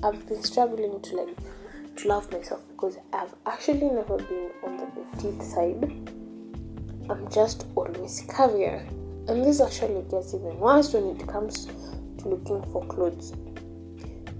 I've 0.04 0.25
been 0.28 0.42
struggling 0.42 1.01
to 1.01 1.16
like 1.18 1.38
to 1.98 2.08
love 2.08 2.32
myself 2.32 2.62
because 2.70 2.98
I've 3.12 3.36
actually 3.46 3.89
never 3.89 4.18
been 4.18 4.51
on 4.63 4.78
the 4.78 4.86
petite 4.86 5.44
side. 5.44 5.84
I'm 7.10 7.30
just 7.30 7.66
always 7.75 8.24
caviar, 8.30 8.86
and 9.28 9.44
this 9.44 9.60
actually 9.60 10.04
gets 10.10 10.34
even 10.34 10.58
worse 10.60 10.94
when 10.94 11.16
it 11.16 11.28
comes 11.28 11.66
to 11.66 12.30
looking 12.30 12.62
for 12.72 12.86
clothes. 12.86 13.34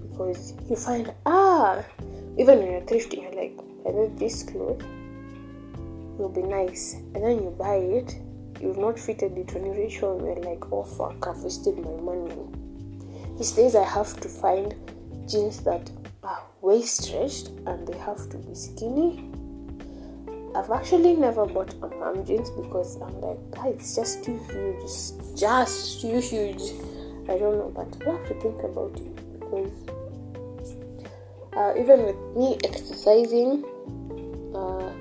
Because 0.02 0.54
you 0.68 0.76
find 0.76 1.12
ah 1.26 1.84
even 2.38 2.58
when 2.58 2.70
you're 2.72 2.80
thrifting 2.82 3.22
you're 3.22 3.34
like 3.42 3.58
I 3.86 3.90
need 3.90 4.18
this 4.18 4.42
clothes 4.42 4.84
will 6.16 6.28
be 6.28 6.42
nice. 6.42 6.94
And 7.14 7.24
then 7.24 7.42
you 7.42 7.50
buy 7.58 7.76
it 7.76 8.20
you've 8.60 8.78
not 8.78 8.98
fitted 8.98 9.36
it 9.36 9.52
when 9.54 9.66
you 9.66 9.72
reach 9.72 9.98
home 9.98 10.24
you're 10.24 10.36
like 10.36 10.70
oh 10.72 10.84
fuck 10.84 11.26
I've 11.26 11.42
wasted 11.42 11.78
my 11.78 11.96
money 12.00 12.60
these 13.40 13.52
days 13.52 13.74
I 13.74 13.84
have 13.84 14.20
to 14.20 14.28
find 14.28 14.74
jeans 15.26 15.62
that 15.64 15.90
are 16.22 16.42
waist 16.60 17.04
stretched 17.04 17.48
and 17.66 17.86
they 17.86 17.96
have 17.98 18.28
to 18.30 18.36
be 18.36 18.54
skinny. 18.54 19.30
I've 20.54 20.70
actually 20.70 21.14
never 21.14 21.46
bought 21.46 21.72
a 21.82 21.88
mom 21.88 22.26
jeans 22.26 22.50
because 22.50 23.00
I'm 23.00 23.20
like, 23.20 23.50
guys, 23.52 23.74
it's 23.76 23.94
just 23.96 24.24
too 24.24 24.38
huge. 24.50 25.38
Just 25.38 26.00
too 26.00 26.18
huge. 26.20 26.62
I 27.28 27.38
don't 27.38 27.56
know, 27.56 27.72
but 27.74 27.88
I 28.06 28.12
have 28.12 28.28
to 28.28 28.34
think 28.40 28.62
about 28.62 28.96
it 28.96 29.40
because 29.40 29.72
uh, 31.56 31.72
even 31.78 32.04
with 32.04 32.36
me 32.36 32.58
exercising, 32.64 33.64
uh, 34.54 34.92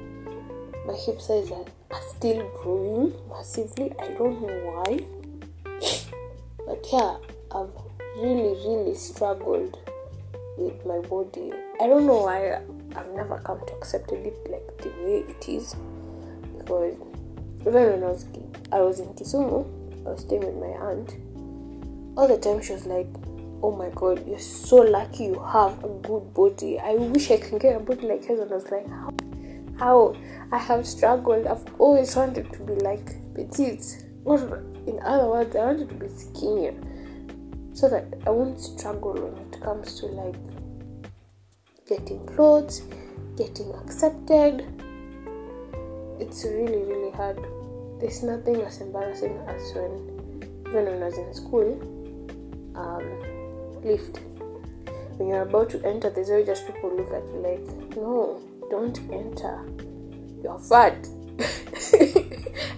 my 0.86 0.94
hip 0.94 1.20
size 1.20 1.51
are, 1.51 1.66
are 1.91 2.01
still 2.15 2.50
growing 2.62 3.13
massively. 3.29 3.91
I 4.00 4.10
don't 4.10 4.41
know 4.41 4.60
why, 4.69 5.00
but 6.65 6.86
yeah, 6.91 7.17
I've 7.51 7.74
really, 8.17 8.55
really 8.67 8.96
struggled 8.96 9.77
with 10.58 10.86
my 10.86 11.00
body. 11.00 11.51
I 11.81 11.88
don't 11.88 12.05
know 12.05 12.24
why 12.24 12.62
I've 12.96 13.12
never 13.15 13.39
come 13.39 13.60
to 13.65 13.74
accept 13.74 14.12
it 14.12 14.50
like 14.50 14.77
the 14.77 14.89
way 15.03 15.24
it 15.27 15.50
is. 15.50 15.75
Because 16.58 16.96
even 17.62 17.74
when 17.74 18.03
I 18.03 18.08
was 18.08 18.25
I 18.72 18.81
was 18.81 19.00
in 19.00 19.08
Kisumu, 19.13 19.65
I 20.05 20.12
was 20.12 20.22
staying 20.22 20.46
with 20.46 20.55
my 20.55 20.74
aunt. 20.89 21.15
All 22.17 22.27
the 22.27 22.38
time 22.38 22.62
she 22.62 22.74
was 22.74 22.86
like, 22.86 23.08
"Oh 23.63 23.72
my 23.72 23.89
God, 23.96 24.27
you're 24.27 24.38
so 24.39 24.77
lucky 24.77 25.25
you 25.25 25.39
have 25.39 25.84
a 25.84 25.88
good 25.88 26.34
body. 26.34 26.79
I 26.79 26.96
wish 26.96 27.31
I 27.31 27.38
can 27.38 27.58
get 27.58 27.75
a 27.75 27.79
body 27.79 28.08
like 28.08 28.27
yours." 28.27 28.39
And 28.41 28.51
I 28.51 28.55
was 28.55 28.69
like, 28.69 28.88
"How? 28.89 29.10
How? 29.77 30.15
I 30.51 30.58
have 30.58 30.88
struggled. 30.88 31.48
I've 31.48 31.65
always 31.79 32.15
wanted 32.15 32.51
to 32.53 32.60
be 32.63 32.74
like 32.75 33.34
petite. 33.34 34.06
Or 34.25 34.63
in 34.88 35.00
other 35.03 35.27
words, 35.27 35.56
I 35.56 35.65
wanted 35.65 35.89
to 35.89 35.96
be 35.96 36.08
skinnier." 36.08 36.75
so 37.79 37.88
that 37.88 38.06
I 38.27 38.29
won't 38.29 38.60
struggle 38.60 39.13
when 39.13 39.38
it 39.41 39.62
comes 39.62 40.00
to 40.01 40.08
like 40.08 40.36
getting 41.88 42.25
clothes, 42.25 42.82
getting 43.38 43.74
accepted. 43.74 44.65
It's 46.20 46.44
really, 46.44 46.83
really 46.83 47.12
hard. 47.12 47.40
There's 48.01 48.22
nothing 48.22 48.62
as 48.64 48.81
embarrassing 48.81 49.38
as 49.48 49.74
when, 49.74 50.44
even 50.68 50.85
when 50.85 51.03
I 51.03 51.05
was 51.05 51.18
in 51.18 51.33
school, 51.33 51.72
um, 52.75 53.81
lift. 53.81 54.20
When 55.16 55.29
you're 55.29 55.44
about 55.44 55.70
to 55.70 55.85
enter, 55.85 56.09
there's 56.09 56.29
always 56.29 56.48
just 56.48 56.66
people 56.66 56.94
look 56.96 57.14
at 57.14 57.24
you 57.29 57.40
like, 57.40 57.96
no, 57.96 58.42
don't 58.70 59.00
enter. 59.09 59.64
You're 60.44 60.60
fat. 60.60 61.04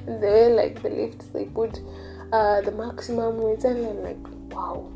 the 0.06 0.19
way 0.21 0.54
like 0.54 0.82
the 0.82 0.89
lift, 0.89 1.34
they 1.34 1.45
put 1.45 1.80
uh, 2.32 2.62
the 2.62 2.71
maximum 2.71 3.38
weight, 3.38 3.63
and 3.63 3.86
I'm 3.86 4.04
like, 4.04 4.54
wow, 4.54 4.91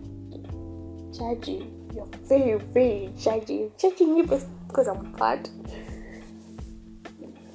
judgy. 1.12 1.72
You're 1.94 2.10
very, 2.28 2.60
very. 2.60 3.14
You're 3.18 3.72
judging 3.78 4.16
me 4.16 4.22
because 4.24 4.88
I'm 4.88 5.14
fat. 5.16 5.50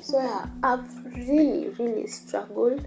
So 0.00 0.18
yeah, 0.18 0.46
I've 0.62 1.04
really, 1.04 1.68
really 1.78 2.06
struggled, 2.06 2.86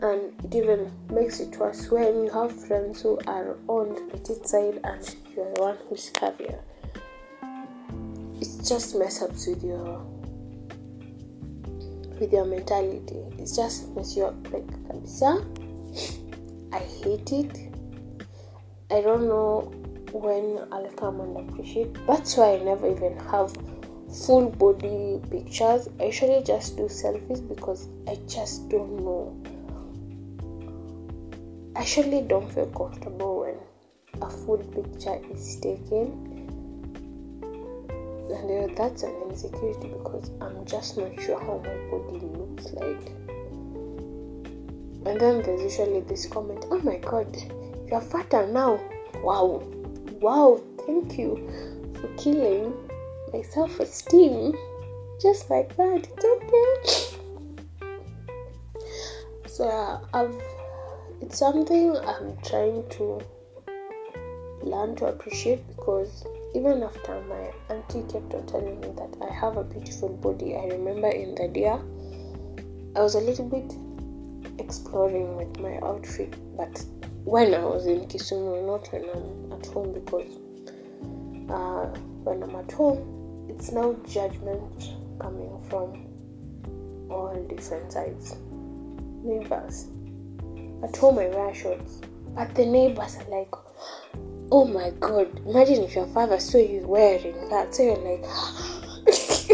and 0.00 0.32
it 0.44 0.54
even 0.54 0.90
makes 1.10 1.40
it 1.40 1.56
worse 1.56 1.90
when 1.90 2.24
you 2.24 2.30
have 2.30 2.52
friends 2.66 3.02
who 3.02 3.18
are 3.26 3.56
on 3.68 3.94
the 3.94 4.18
petite 4.18 4.46
side 4.46 4.80
and 4.84 5.16
you're 5.34 5.52
the 5.54 5.60
one 5.60 5.78
who's 5.88 6.10
heavier. 6.20 6.60
It 8.40 8.48
just 8.64 8.96
mess 8.96 9.22
ups 9.22 9.46
with 9.46 9.64
your 9.64 10.06
with 12.20 12.32
your 12.32 12.44
mentality. 12.44 13.24
It's 13.38 13.56
just 13.56 13.88
messes 13.96 14.16
you 14.16 14.26
up 14.26 14.52
like 14.52 14.66
kabisa. 14.86 15.44
I 16.72 16.78
hate 16.78 17.32
it 17.32 17.70
I 18.92 19.00
don't 19.02 19.28
know 19.28 19.70
when 20.10 20.66
I'll 20.72 20.90
come 20.96 21.20
and 21.20 21.48
appreciate. 21.48 21.94
That's 22.08 22.36
why 22.36 22.54
I 22.54 22.58
never 22.58 22.90
even 22.90 23.16
have 23.30 23.56
full 24.26 24.50
body 24.50 25.20
pictures. 25.30 25.88
I 26.00 26.06
usually 26.06 26.42
just 26.42 26.76
do 26.76 26.84
selfies 26.84 27.46
because 27.48 27.88
I 28.08 28.16
just 28.26 28.68
don't 28.68 28.96
know. 29.04 29.36
I 31.76 31.82
actually 31.82 32.22
don't 32.22 32.52
feel 32.52 32.66
comfortable 32.66 33.42
when 33.42 34.20
a 34.20 34.28
full 34.28 34.58
picture 34.58 35.20
is 35.32 35.54
taken. 35.60 36.29
And 38.30 38.76
that's 38.76 39.02
an 39.02 39.14
insecurity 39.28 39.88
because 39.88 40.30
I'm 40.40 40.64
just 40.64 40.96
not 40.96 41.20
sure 41.20 41.40
how 41.40 41.58
my 41.58 41.74
body 41.90 42.26
looks 42.26 42.72
like. 42.72 43.12
And 45.06 45.20
then 45.20 45.42
there's 45.42 45.62
usually 45.62 46.00
this 46.00 46.26
comment, 46.26 46.66
oh 46.70 46.78
my 46.80 46.98
god, 46.98 47.36
you're 47.90 48.00
fatter 48.00 48.46
now. 48.46 48.80
Wow. 49.22 49.62
Wow. 50.20 50.60
Thank 50.86 51.18
you 51.18 51.36
for 52.00 52.08
killing 52.22 52.72
my 53.32 53.42
self 53.42 53.80
esteem. 53.80 54.54
Just 55.20 55.50
like 55.50 55.76
that. 55.76 56.08
It's 56.16 56.24
okay. 56.24 57.16
So 59.46 59.68
uh, 59.68 60.00
I've 60.14 60.40
it's 61.20 61.38
something 61.38 61.96
I'm 61.96 62.36
trying 62.42 62.88
to 62.90 63.20
learn 64.62 64.96
to 64.96 65.06
appreciate 65.06 65.66
because 65.68 66.24
even 66.54 66.82
after 66.82 67.20
my 67.22 67.52
auntie 67.74 68.02
kept 68.12 68.34
on 68.34 68.46
telling 68.46 68.80
me 68.80 68.88
that 68.96 69.16
I 69.22 69.32
have 69.32 69.56
a 69.56 69.64
beautiful 69.64 70.08
body, 70.08 70.56
I 70.56 70.66
remember 70.66 71.08
in 71.08 71.34
the 71.34 71.48
day 71.48 71.68
I 71.68 73.00
was 73.00 73.14
a 73.14 73.20
little 73.20 73.48
bit 73.48 73.72
exploring 74.58 75.36
with 75.36 75.58
my 75.60 75.78
outfit, 75.86 76.34
but 76.56 76.84
when 77.24 77.54
I 77.54 77.64
was 77.64 77.86
in 77.86 78.00
Kisumu, 78.06 78.66
not 78.66 78.92
when 78.92 79.04
I'm 79.10 79.52
at 79.52 79.66
home, 79.66 79.92
because 79.92 80.36
uh, 81.50 81.86
when 82.24 82.42
I'm 82.42 82.56
at 82.56 82.72
home, 82.72 83.46
it's 83.48 83.72
now 83.72 83.94
judgment 84.08 84.94
coming 85.20 85.62
from 85.68 86.06
all 87.10 87.34
different 87.48 87.92
sides. 87.92 88.36
Neighbors. 89.22 89.86
At 90.82 90.96
home, 90.96 91.18
I 91.18 91.28
wear 91.28 91.54
shorts, 91.54 92.00
but 92.34 92.54
the 92.54 92.64
neighbors 92.64 93.16
are 93.18 93.30
like, 93.30 93.54
oh 94.52 94.66
my 94.66 94.90
god, 94.98 95.28
imagine 95.46 95.84
if 95.84 95.94
your 95.94 96.08
father 96.08 96.40
saw 96.40 96.58
you 96.58 96.84
wearing 96.86 97.48
that. 97.50 97.72
So 97.74 97.82
you're 97.84 97.96
like, 97.96 98.24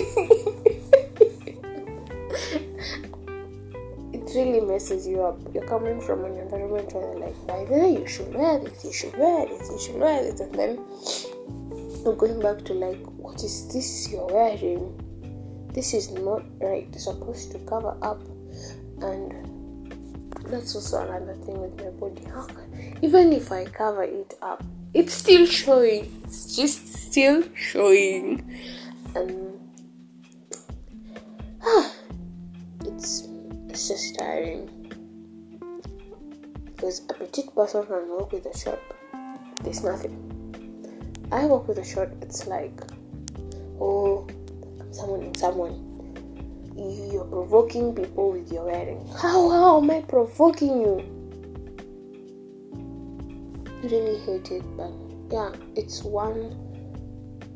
it 4.13 4.35
really 4.35 4.61
messes 4.61 5.07
you 5.07 5.23
up. 5.23 5.39
You're 5.55 5.67
coming 5.67 6.01
from 6.01 6.25
an 6.25 6.37
environment 6.39 6.93
where 6.95 7.13
they're 7.13 7.19
like, 7.19 7.47
by 7.47 7.65
the 7.65 7.73
way, 7.73 7.93
you 8.01 8.07
should 8.07 8.35
wear 8.35 8.59
this, 8.59 8.85
you 8.85 8.93
should 8.93 9.15
wear 9.17 9.47
this, 9.47 9.69
you 9.71 9.79
should 9.79 9.97
wear 9.97 10.23
this, 10.23 10.41
and 10.41 10.55
then 10.55 10.79
you're 12.03 12.17
going 12.17 12.41
back 12.41 12.65
to 12.65 12.73
like, 12.73 13.05
what 13.17 13.43
is 13.43 13.69
this 13.73 14.09
you're 14.11 14.27
wearing? 14.27 14.95
This 15.75 15.93
is 15.93 16.11
not 16.11 16.43
right. 16.59 16.89
You're 16.91 17.01
supposed 17.01 17.53
to 17.53 17.59
cover 17.61 17.95
up, 18.01 18.23
and 19.03 19.35
that's 20.47 20.75
also 20.75 21.03
another 21.07 21.35
thing 21.45 21.61
with 21.61 21.77
my 21.77 21.91
body. 21.91 22.25
Even 23.03 23.35
if 23.35 23.53
I 23.53 23.67
cover 23.67 24.05
it 24.05 24.33
up, 24.41 24.65
it's 24.97 25.13
still 25.13 25.45
showing. 25.45 26.09
It's 26.25 26.57
just 26.57 26.89
still 26.89 27.45
showing, 27.55 28.41
and 29.15 29.61
ah, 31.63 31.93
it's 32.81 33.29
it's 33.69 33.89
just 33.89 34.19
tiring. 34.19 34.73
Because 36.65 37.05
a 37.11 37.15
petite 37.15 37.55
person 37.55 37.85
can 37.85 38.09
walk 38.09 38.33
with 38.33 38.47
a 38.47 38.57
short, 38.57 38.81
there's 39.63 39.85
nothing. 39.85 40.17
I 41.31 41.45
walk 41.45 41.69
with 41.69 41.77
a 41.79 41.85
short, 41.85 42.13
it's 42.23 42.47
like 42.47 42.81
oh, 43.79 44.27
I'm 44.81 45.35
someone. 45.35 45.85
You're 46.77 47.25
provoking 47.25 47.95
people 47.95 48.33
with 48.33 48.53
your 48.53 48.65
wearing. 48.65 49.07
How, 49.09 49.49
how 49.49 49.81
am 49.81 49.91
I 49.91 50.03
provoking 50.03 50.81
you? 50.81 51.16
Really 53.87 54.19
hate 54.19 54.51
it, 54.51 54.65
but 54.77 54.91
yeah, 55.31 55.53
it's 55.77 56.03
one 56.03 56.59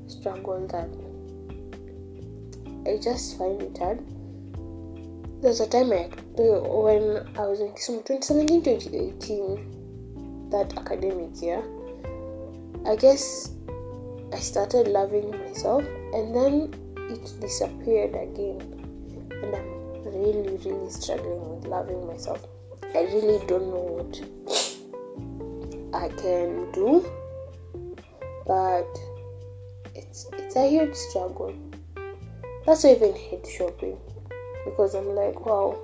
struggle 0.06 0.64
that 0.68 0.88
I 2.88 2.98
just 3.02 3.36
find 3.36 3.60
it 3.60 3.76
hard. 3.76 3.98
There's 5.42 5.58
a 5.58 5.66
time 5.66 5.90
I, 5.92 6.08
when 6.38 7.26
I 7.36 7.46
was 7.46 7.58
in 7.58 7.72
Kisumu 7.72 8.06
2017 8.06 8.62
2018, 8.62 10.50
that 10.50 10.78
academic 10.78 11.42
year, 11.42 11.64
I 12.86 12.94
guess 12.94 13.50
I 14.32 14.38
started 14.38 14.86
loving 14.86 15.32
myself 15.32 15.82
and 16.14 16.32
then 16.32 16.72
it 17.10 17.40
disappeared 17.40 18.14
again. 18.14 18.60
And 19.32 19.56
I'm 19.56 20.04
really, 20.04 20.56
really 20.64 20.90
struggling 20.90 21.56
with 21.56 21.66
loving 21.66 22.06
myself. 22.06 22.46
I 22.94 23.00
really 23.00 23.44
don't 23.48 23.66
know 23.66 23.82
what 23.98 24.59
I 25.92 26.08
can 26.08 26.70
do, 26.72 27.04
but 28.46 28.86
it's 29.94 30.28
it's 30.34 30.56
a 30.56 30.68
huge 30.68 30.94
struggle. 30.94 31.54
That's 32.66 32.84
why 32.84 32.90
I 32.90 32.94
even 32.94 33.14
hate 33.14 33.46
shopping 33.46 33.98
because 34.64 34.94
I'm 34.94 35.14
like, 35.14 35.44
wow, 35.44 35.76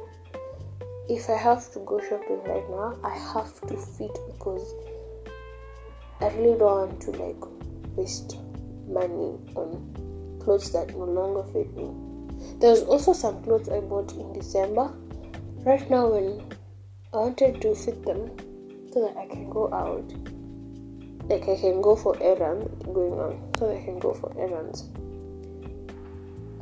if 1.08 1.28
I 1.28 1.36
have 1.36 1.72
to 1.72 1.80
go 1.80 2.00
shopping 2.00 2.42
right 2.44 2.68
now, 2.70 2.98
I 3.02 3.16
have 3.34 3.60
to 3.62 3.76
fit 3.76 4.16
because 4.26 4.74
I 6.20 6.28
really 6.36 6.58
don't 6.58 6.60
want 6.60 7.00
to 7.02 7.10
like 7.12 7.42
waste 7.96 8.38
money 8.86 9.38
on 9.56 10.38
clothes 10.42 10.72
that 10.72 10.90
no 10.90 11.04
longer 11.04 11.42
fit 11.52 11.74
me. 11.76 11.90
There's 12.60 12.82
also 12.82 13.12
some 13.12 13.42
clothes 13.42 13.68
I 13.68 13.80
bought 13.80 14.12
in 14.12 14.32
December. 14.32 14.92
Right 15.64 15.90
now, 15.90 16.08
when 16.08 16.42
I 17.12 17.16
wanted 17.16 17.60
to 17.62 17.74
fit 17.74 18.04
them 18.04 18.30
so 18.96 19.02
that 19.02 19.16
I 19.18 19.26
can 19.26 19.50
go 19.50 19.70
out, 19.74 20.10
like 21.28 21.42
I 21.42 21.60
can 21.60 21.82
go 21.82 21.94
for 21.94 22.16
errands, 22.22 22.82
going 22.86 23.12
on, 23.20 23.52
so 23.58 23.70
I 23.70 23.84
can 23.84 23.98
go 23.98 24.14
for 24.14 24.32
errands. 24.40 24.84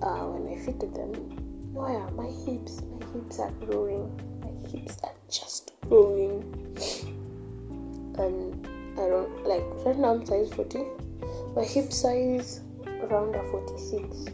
Uh, 0.03 0.27
when 0.27 0.51
I 0.51 0.59
fitted 0.59 0.97
them, 0.97 1.15
oh 1.77 1.87
yeah, 1.87 2.11
my 2.11 2.27
hips, 2.27 2.83
my 2.83 3.07
hips 3.13 3.39
are 3.39 3.53
growing. 3.65 4.11
My 4.43 4.69
hips 4.69 4.97
are 5.05 5.15
just 5.31 5.75
growing, 5.83 6.43
and 8.19 8.67
I 8.99 9.07
don't 9.07 9.47
like 9.47 9.63
right 9.87 9.97
now 9.97 10.15
I'm 10.15 10.27
size 10.27 10.53
40. 10.55 10.83
My 11.55 11.63
hip 11.63 11.93
size 11.93 12.63
around 12.85 13.37
a 13.37 13.45
46. 13.53 14.27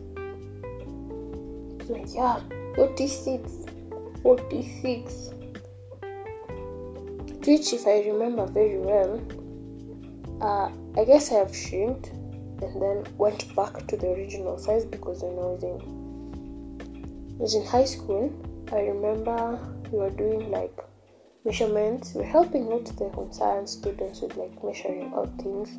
Like 1.90 2.14
yeah, 2.14 2.40
46. 2.76 3.66
46. 4.22 5.34
Which 7.46 7.72
if 7.72 7.86
I 7.86 8.00
remember 8.00 8.46
very 8.46 8.78
well, 8.78 9.18
uh, 10.42 10.70
I 11.00 11.04
guess 11.04 11.32
I 11.32 11.36
have 11.36 11.56
shrinked 11.56 12.08
and 12.08 12.82
then 12.82 13.06
went 13.16 13.56
back 13.56 13.86
to 13.86 13.96
the 13.96 14.08
original 14.10 14.58
size 14.58 14.84
because 14.84 15.22
when 15.22 15.32
I 15.32 15.46
was 15.48 15.62
in 15.62 17.38
was 17.38 17.54
in 17.54 17.64
high 17.64 17.86
school, 17.86 18.30
I 18.70 18.80
remember 18.80 19.58
we 19.90 19.98
were 19.98 20.10
doing 20.10 20.50
like 20.50 20.76
measurements. 21.46 22.12
We're 22.14 22.24
helping 22.24 22.70
out 22.72 22.84
the 22.84 23.08
home 23.08 23.32
science 23.32 23.72
students 23.72 24.20
with 24.20 24.36
like 24.36 24.62
measuring 24.62 25.10
out 25.14 25.34
things, 25.38 25.70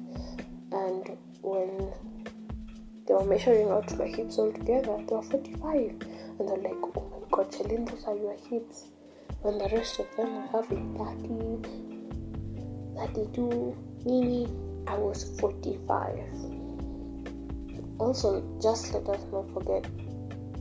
and 0.71 1.15
when 1.43 1.93
they 3.06 3.13
were 3.13 3.26
measuring 3.26 3.69
out 3.69 3.95
my 4.00 4.08
hips 4.08 4.39
all 4.39 4.52
together, 4.52 4.97
they 5.08 5.15
were 5.15 5.21
45, 5.21 5.78
and 6.39 6.50
they're 6.50 6.58
like, 6.58 6.97
"Oh 6.97 7.21
my 7.21 7.28
God, 7.30 7.54
Celine, 7.54 7.86
those 7.86 8.04
are 8.06 8.15
your 8.15 8.36
hips." 8.50 8.88
When 9.41 9.58
the 9.58 9.69
rest 9.75 9.99
of 9.99 10.08
them 10.15 10.38
are 10.38 10.47
having 10.47 10.95
30, 10.95 11.62
32, 12.97 13.75
Mimi, 14.06 14.47
I 14.88 14.95
was 14.95 15.38
45. 15.39 16.19
Also, 17.97 18.43
just 18.62 18.93
let 18.93 19.10
us 19.10 19.25
not 19.32 19.51
forget 19.54 19.86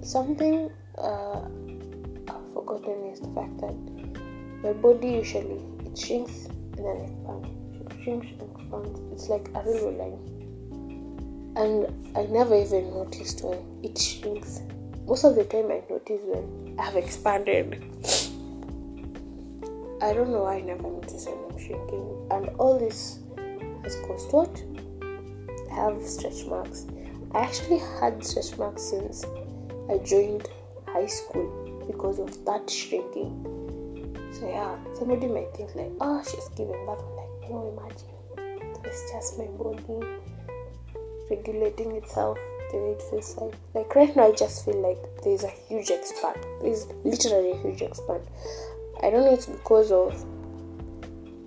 something 0.02 0.70
uh, 0.98 1.40
I've 2.28 2.52
forgotten 2.52 3.04
is 3.06 3.20
the 3.20 3.28
fact 3.34 3.58
that 3.60 3.74
my 4.62 4.72
body 4.72 5.08
usually 5.08 5.62
it 5.84 5.98
shrinks 5.98 6.46
and 6.76 6.84
then 6.84 6.96
expands. 7.00 7.48
It 7.80 8.02
shrinks 8.02 8.26
and 8.38 8.50
expands. 8.56 9.00
It's 9.12 9.28
like 9.28 9.48
a 9.54 9.62
railway 9.62 9.96
line. 9.96 10.18
And 11.56 12.16
I 12.16 12.26
never 12.26 12.54
even 12.54 12.90
noticed 12.90 13.42
when 13.44 13.58
it 13.82 13.98
shrinks. 13.98 14.60
Most 15.06 15.24
of 15.24 15.34
the 15.34 15.44
time 15.44 15.70
I 15.70 15.82
notice 15.90 16.20
when 16.24 16.78
I've 16.78 16.96
expanded. 16.96 17.82
I 20.02 20.14
don't 20.14 20.30
know 20.30 20.44
why 20.44 20.56
I 20.56 20.60
never 20.62 20.82
notice 20.82 21.26
when 21.26 21.38
I'm 21.50 21.58
shrinking. 21.58 22.28
And 22.30 22.48
all 22.58 22.78
this 22.78 23.18
has 23.84 23.96
caused 24.06 24.32
what? 24.32 24.62
I 25.70 25.74
have 25.74 26.02
stretch 26.02 26.46
marks. 26.46 26.86
I 27.32 27.40
actually 27.40 27.80
had 28.00 28.24
stretch 28.24 28.56
marks 28.56 28.82
since 28.82 29.24
I 29.90 29.98
joined 29.98 30.48
high 30.86 31.06
school 31.06 31.84
because 31.86 32.18
of 32.18 32.44
that 32.46 32.70
shrinking. 32.70 33.44
So 34.32 34.48
yeah, 34.48 34.78
somebody 34.94 35.26
might 35.26 35.52
think 35.54 35.74
like, 35.74 35.92
oh, 36.00 36.22
she's 36.22 36.48
giving 36.56 36.72
birth. 36.86 37.02
I'm 37.04 37.16
like, 37.16 37.50
no, 37.50 37.76
imagine. 37.76 38.80
It's 38.84 39.12
just 39.12 39.38
my 39.38 39.46
body 39.46 40.06
regulating 41.30 41.92
itself 41.92 42.38
the 42.72 42.78
way 42.78 42.90
it 42.92 43.02
feels 43.02 43.36
like. 43.36 43.54
Like 43.74 43.94
right 43.94 44.16
now, 44.16 44.28
I 44.28 44.32
just 44.32 44.64
feel 44.64 44.80
like 44.80 44.98
there's 45.22 45.44
a 45.44 45.50
huge 45.68 45.90
expand. 45.90 46.38
There's 46.62 46.86
literally 47.04 47.52
a 47.52 47.58
huge 47.58 47.82
expand. 47.82 48.22
I 49.02 49.10
don't 49.10 49.24
know 49.24 49.32
it's 49.32 49.46
because 49.46 49.90
of 49.90 50.12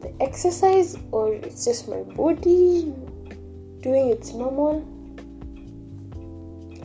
the 0.01 0.13
exercise 0.19 0.97
or 1.11 1.33
it's 1.33 1.65
just 1.65 1.87
my 1.87 2.01
body 2.01 2.93
doing 3.81 4.09
its 4.09 4.33
normal 4.33 4.81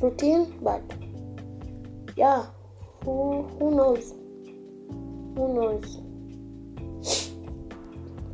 routine, 0.03 0.59
but 0.63 0.83
yeah, 2.17 2.47
who 3.05 3.43
who 3.59 3.75
knows? 3.75 4.13
Who 5.37 5.55
knows? 5.55 5.99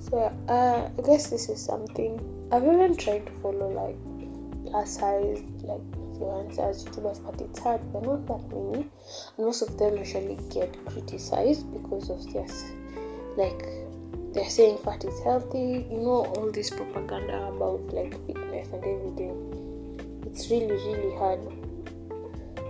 So 0.01 0.19
uh, 0.49 0.91
I 0.99 1.03
guess 1.03 1.31
this 1.31 1.49
is 1.49 1.65
something 1.65 2.21
I've 2.53 2.65
even 2.65 2.97
tried 2.97 3.27
to 3.27 3.33
follow 3.43 3.71
like 3.71 3.97
plus 4.67 4.99
size 4.99 5.43
like 5.63 5.81
influencers, 6.15 6.85
YouTubers, 6.85 7.25
but 7.25 7.41
it's 7.41 7.59
hard. 7.59 7.81
They're 7.93 8.03
not 8.03 8.27
that 8.27 8.49
many, 8.49 8.89
and 9.37 9.47
most 9.47 9.63
of 9.63 9.79
them 9.79 9.97
usually 9.97 10.39
get 10.51 10.73
criticized 10.87 11.73
because 11.73 12.11
of 12.11 12.33
this. 12.33 12.65
Like 13.37 13.65
they're 14.33 14.49
saying 14.51 14.79
fat 14.79 15.05
is 15.05 15.23
healthy. 15.23 15.87
You 15.91 15.99
know 15.99 16.27
all 16.27 16.51
this 16.51 16.71
propaganda 16.71 17.49
about 17.49 17.93
like 17.93 18.13
fitness 18.27 18.69
and 18.73 18.85
everything. 18.85 20.23
It's 20.27 20.51
really 20.51 20.75
really 20.75 21.17
hard. 21.17 21.41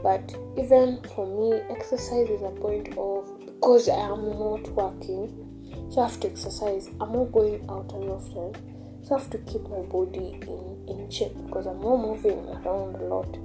But 0.03 0.37
even 0.59 1.01
for 1.15 1.27
me, 1.27 1.61
exercise 1.71 2.29
is 2.29 2.43
a 2.43 2.51
point 2.51 2.89
of 2.99 3.41
because 3.47 3.89
I 3.89 3.97
am 3.97 4.29
not 4.29 4.69
working, 4.73 5.89
so 5.91 6.03
I 6.03 6.09
have 6.09 6.21
to 6.21 6.31
exercise. 6.31 6.91
I'm 7.01 7.13
not 7.13 7.33
going 7.33 7.65
out 7.71 7.87
as 7.87 8.05
often, 8.05 9.03
so 9.03 9.15
I 9.15 9.19
have 9.19 9.31
to 9.31 9.39
keep 9.39 9.63
my 9.63 9.81
body 9.81 10.39
in, 10.43 10.74
in 10.89 11.11
shape 11.11 11.35
because 11.47 11.67
I'm 11.67 11.81
not 11.81 11.97
moving 11.97 12.39
around 12.49 12.97
a 12.97 13.05
lot. 13.05 13.39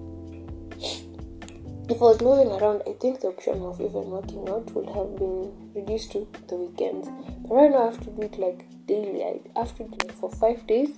If 1.90 1.98
I 1.98 2.06
was 2.06 2.22
moving 2.22 2.52
around, 2.52 2.84
I 2.88 2.94
think 3.02 3.22
the 3.22 3.30
option 3.30 3.62
of 3.64 3.82
even 3.82 4.12
working 4.12 4.48
out 4.48 4.70
would 4.76 4.90
have 4.90 5.18
been 5.18 5.72
reduced 5.74 6.12
to 6.12 6.28
the 6.48 6.56
weekends. 6.56 7.10
But 7.48 7.56
right 7.56 7.72
now, 7.72 7.82
I 7.82 7.86
have 7.86 8.00
to 8.02 8.12
do 8.12 8.22
it 8.22 8.38
like 8.38 8.66
daily. 8.86 9.24
I 9.24 9.40
have 9.58 9.76
to 9.78 9.84
do 9.86 9.98
it 10.08 10.12
for 10.12 10.30
five 10.30 10.68
days, 10.68 10.92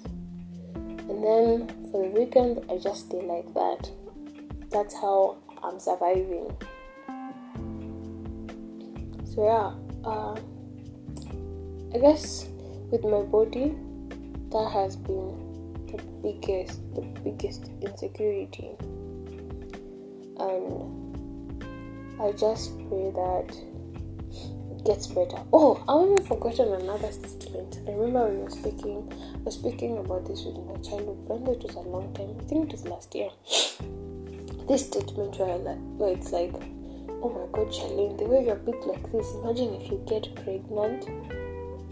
and 0.75 1.23
then 1.23 1.67
for 1.91 2.03
the 2.03 2.09
weekend, 2.09 2.65
I 2.69 2.77
just 2.77 3.07
stay 3.07 3.21
like 3.21 3.53
that. 3.53 3.89
That's 4.69 4.93
how 4.93 5.37
I'm 5.63 5.79
surviving. 5.79 6.51
So 9.33 9.45
yeah, 9.45 10.09
uh, 10.09 10.35
I 11.95 11.99
guess 11.99 12.47
with 12.91 13.05
my 13.05 13.21
body, 13.21 13.75
that 14.51 14.69
has 14.73 14.97
been 14.97 15.50
the 15.91 16.03
biggest, 16.23 16.81
the 16.95 17.01
biggest 17.23 17.69
insecurity, 17.81 18.71
and 20.39 21.61
I 22.19 22.31
just 22.31 22.77
pray 22.87 23.11
that 23.11 23.55
it 24.71 24.85
gets 24.85 25.07
better. 25.07 25.43
Oh, 25.53 25.83
i've 25.87 26.11
even 26.11 26.25
forgotten 26.25 26.73
another 26.73 27.11
statement. 27.11 27.79
I 27.87 27.91
remember 27.91 28.29
we 28.29 28.37
were 28.43 28.49
speaking, 28.49 29.11
I 29.35 29.37
was 29.43 29.55
speaking 29.55 29.97
about 29.97 30.25
this 30.25 30.43
with 30.43 30.55
my 30.55 30.75
childhood 30.81 31.25
friend. 31.27 31.47
It 31.47 31.63
was 31.63 31.75
a 31.75 31.79
long 31.79 32.13
time. 32.13 32.35
I 32.39 32.43
think 32.45 32.69
it 32.69 32.71
was 32.73 32.85
last 32.85 33.15
year. 33.15 33.29
This 34.67 34.85
statement 34.85 35.37
where, 35.37 35.57
where 35.57 36.13
it's 36.13 36.31
like 36.31 36.53
oh 37.23 37.29
my 37.29 37.45
god, 37.51 37.71
Charlene, 37.71 38.17
the 38.17 38.25
way 38.25 38.45
you're 38.45 38.55
big 38.55 38.75
like 38.85 39.11
this, 39.11 39.27
imagine 39.35 39.73
if 39.75 39.91
you 39.91 40.03
get 40.07 40.33
pregnant. 40.35 41.05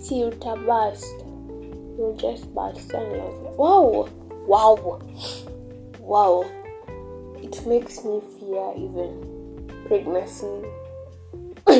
See, 0.01 0.19
you 0.19 0.31
burst. 0.31 1.05
You'll 1.99 2.15
just 2.15 2.55
burst. 2.55 2.93
And 2.93 3.11
like, 3.11 3.57
wow, 3.57 4.07
wow, 4.47 5.01
wow. 5.99 6.45
it 7.43 7.65
makes 7.67 8.05
me 8.05 8.21
fear 8.39 8.71
even 8.77 9.69
pregnancy. 9.85 10.63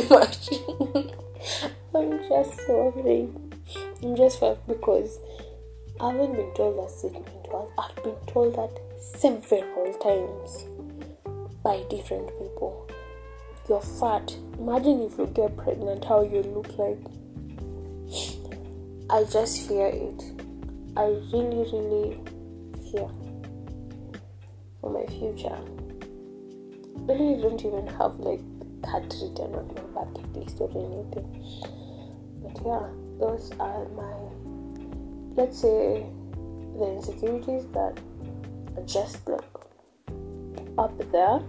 I'm 1.96 2.20
just 2.28 2.60
sorry. 2.68 3.30
I'm 4.04 4.16
just 4.18 4.40
sorry 4.40 4.58
because 4.68 5.18
I 6.02 6.12
haven't 6.12 6.36
been 6.36 6.54
told 6.54 6.84
that 6.84 6.92
statement 6.92 7.48
was. 7.48 7.72
I've 7.78 8.04
been 8.04 8.20
told 8.28 8.56
that 8.56 8.78
several 9.00 9.94
times 10.04 10.66
by 11.64 11.82
different 11.90 12.28
people. 12.28 12.90
You're 13.70 13.80
fat. 13.80 14.36
Imagine 14.60 15.04
if 15.04 15.18
you 15.18 15.28
get 15.28 15.56
pregnant, 15.56 16.04
how 16.04 16.24
you 16.24 16.42
look 16.44 16.78
like. 16.78 17.19
I 19.12 19.24
just 19.24 19.68
fear 19.68 19.88
it. 19.88 20.24
I 20.96 21.06
really, 21.34 21.66
really 21.74 22.20
fear 22.92 23.10
for 24.80 24.92
my 24.92 25.04
future. 25.08 25.58
I 27.10 27.14
really 27.14 27.42
don't 27.42 27.60
even 27.66 27.88
have 27.98 28.20
like 28.20 28.42
that 28.84 29.12
written 29.20 29.56
on 29.56 29.68
my 29.74 29.82
bucket 29.96 30.32
list 30.36 30.62
or 30.62 30.70
anything. 30.70 31.26
But 32.44 32.62
yeah, 32.64 32.86
those 33.20 33.52
are 33.60 33.90
my 33.90 34.14
let's 35.36 35.60
say 35.60 36.06
the 36.78 36.86
insecurities 36.86 37.66
that 37.74 37.98
are 38.78 38.86
just 38.86 39.28
like 39.28 39.42
up 40.78 40.96
there. 41.12 41.42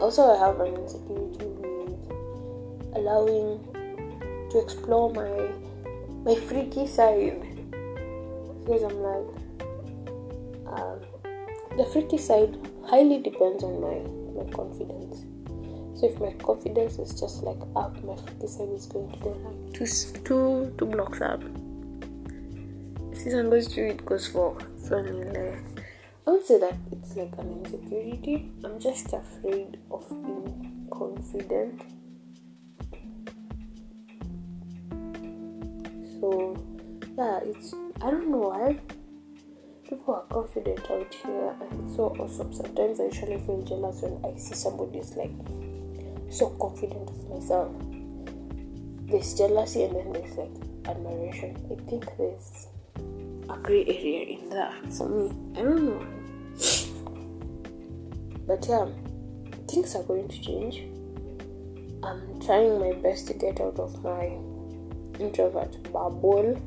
Also, 0.00 0.34
I 0.34 0.38
have 0.38 0.60
an 0.60 0.74
insecurity 0.74 1.46
with 1.46 2.96
allowing 2.96 3.71
to 4.52 4.58
explore 4.60 5.12
my 5.12 5.50
my 6.24 6.34
freaky 6.34 6.86
side 6.86 7.40
because 8.64 8.82
I'm 8.82 8.98
like 9.02 9.62
um, 10.66 11.00
the 11.76 11.84
freaky 11.92 12.18
side 12.18 12.56
highly 12.86 13.18
depends 13.20 13.64
on 13.64 13.80
my 13.80 13.98
my 14.36 14.50
confidence. 14.50 15.24
So 15.98 16.08
if 16.08 16.18
my 16.20 16.32
confidence 16.44 16.98
is 16.98 17.18
just 17.18 17.42
like 17.42 17.60
up, 17.76 18.02
my 18.04 18.16
freaky 18.16 18.46
side 18.46 18.68
is 18.70 18.86
going 18.86 19.10
to 19.12 19.18
go 19.18 19.30
like 19.30 19.74
two 19.74 19.86
two 20.24 20.74
two 20.78 20.86
blocks 20.86 21.20
up. 21.20 21.42
If 23.12 23.18
season 23.18 23.50
goes 23.50 23.68
through, 23.68 23.90
it 23.90 24.04
goes 24.04 24.26
for 24.28 24.58
so 24.76 24.96
like 24.96 25.58
I 26.26 26.30
would 26.30 26.46
say 26.46 26.58
that 26.60 26.76
it's 26.92 27.16
like 27.16 27.32
an 27.38 27.64
insecurity. 27.64 28.50
I'm 28.64 28.78
just 28.78 29.12
afraid 29.12 29.78
of 29.90 30.08
being 30.08 30.88
confident. 30.90 31.82
So 36.22 36.54
yeah, 37.18 37.40
it's 37.42 37.74
I 38.00 38.12
don't 38.12 38.30
know 38.30 38.54
why 38.54 38.78
people 39.82 40.14
are 40.14 40.22
confident 40.30 40.88
out 40.88 41.12
here 41.12 41.56
and 41.60 41.72
it's 41.82 41.96
so 41.96 42.14
awesome. 42.16 42.52
Sometimes 42.52 43.00
I 43.00 43.06
usually 43.06 43.38
feel 43.38 43.60
jealous 43.62 44.02
when 44.02 44.24
I 44.24 44.36
see 44.38 44.54
somebody 44.54 45.00
is 45.00 45.16
like 45.16 45.32
so 46.30 46.50
confident 46.62 47.10
of 47.10 47.28
myself. 47.28 47.72
There's 49.10 49.34
jealousy 49.34 49.82
and 49.82 49.96
then 49.96 50.12
there's 50.12 50.36
like 50.36 50.54
admiration. 50.86 51.56
I 51.68 51.74
think 51.90 52.06
there's 52.16 52.68
a 53.50 53.56
gray 53.58 53.84
area 53.84 54.38
in 54.38 54.48
that 54.50 54.74
for 54.94 55.08
me. 55.08 55.32
I 55.58 55.62
don't 55.64 55.84
know. 55.86 56.06
But 58.46 58.64
yeah, 58.68 58.86
things 59.66 59.96
are 59.96 60.04
going 60.04 60.28
to 60.28 60.40
change. 60.40 60.84
I'm 62.04 62.38
trying 62.40 62.78
my 62.78 62.92
best 62.92 63.26
to 63.26 63.34
get 63.34 63.60
out 63.60 63.80
of 63.80 64.00
my 64.04 64.38
introvert 65.20 65.82
bubble 65.92 66.60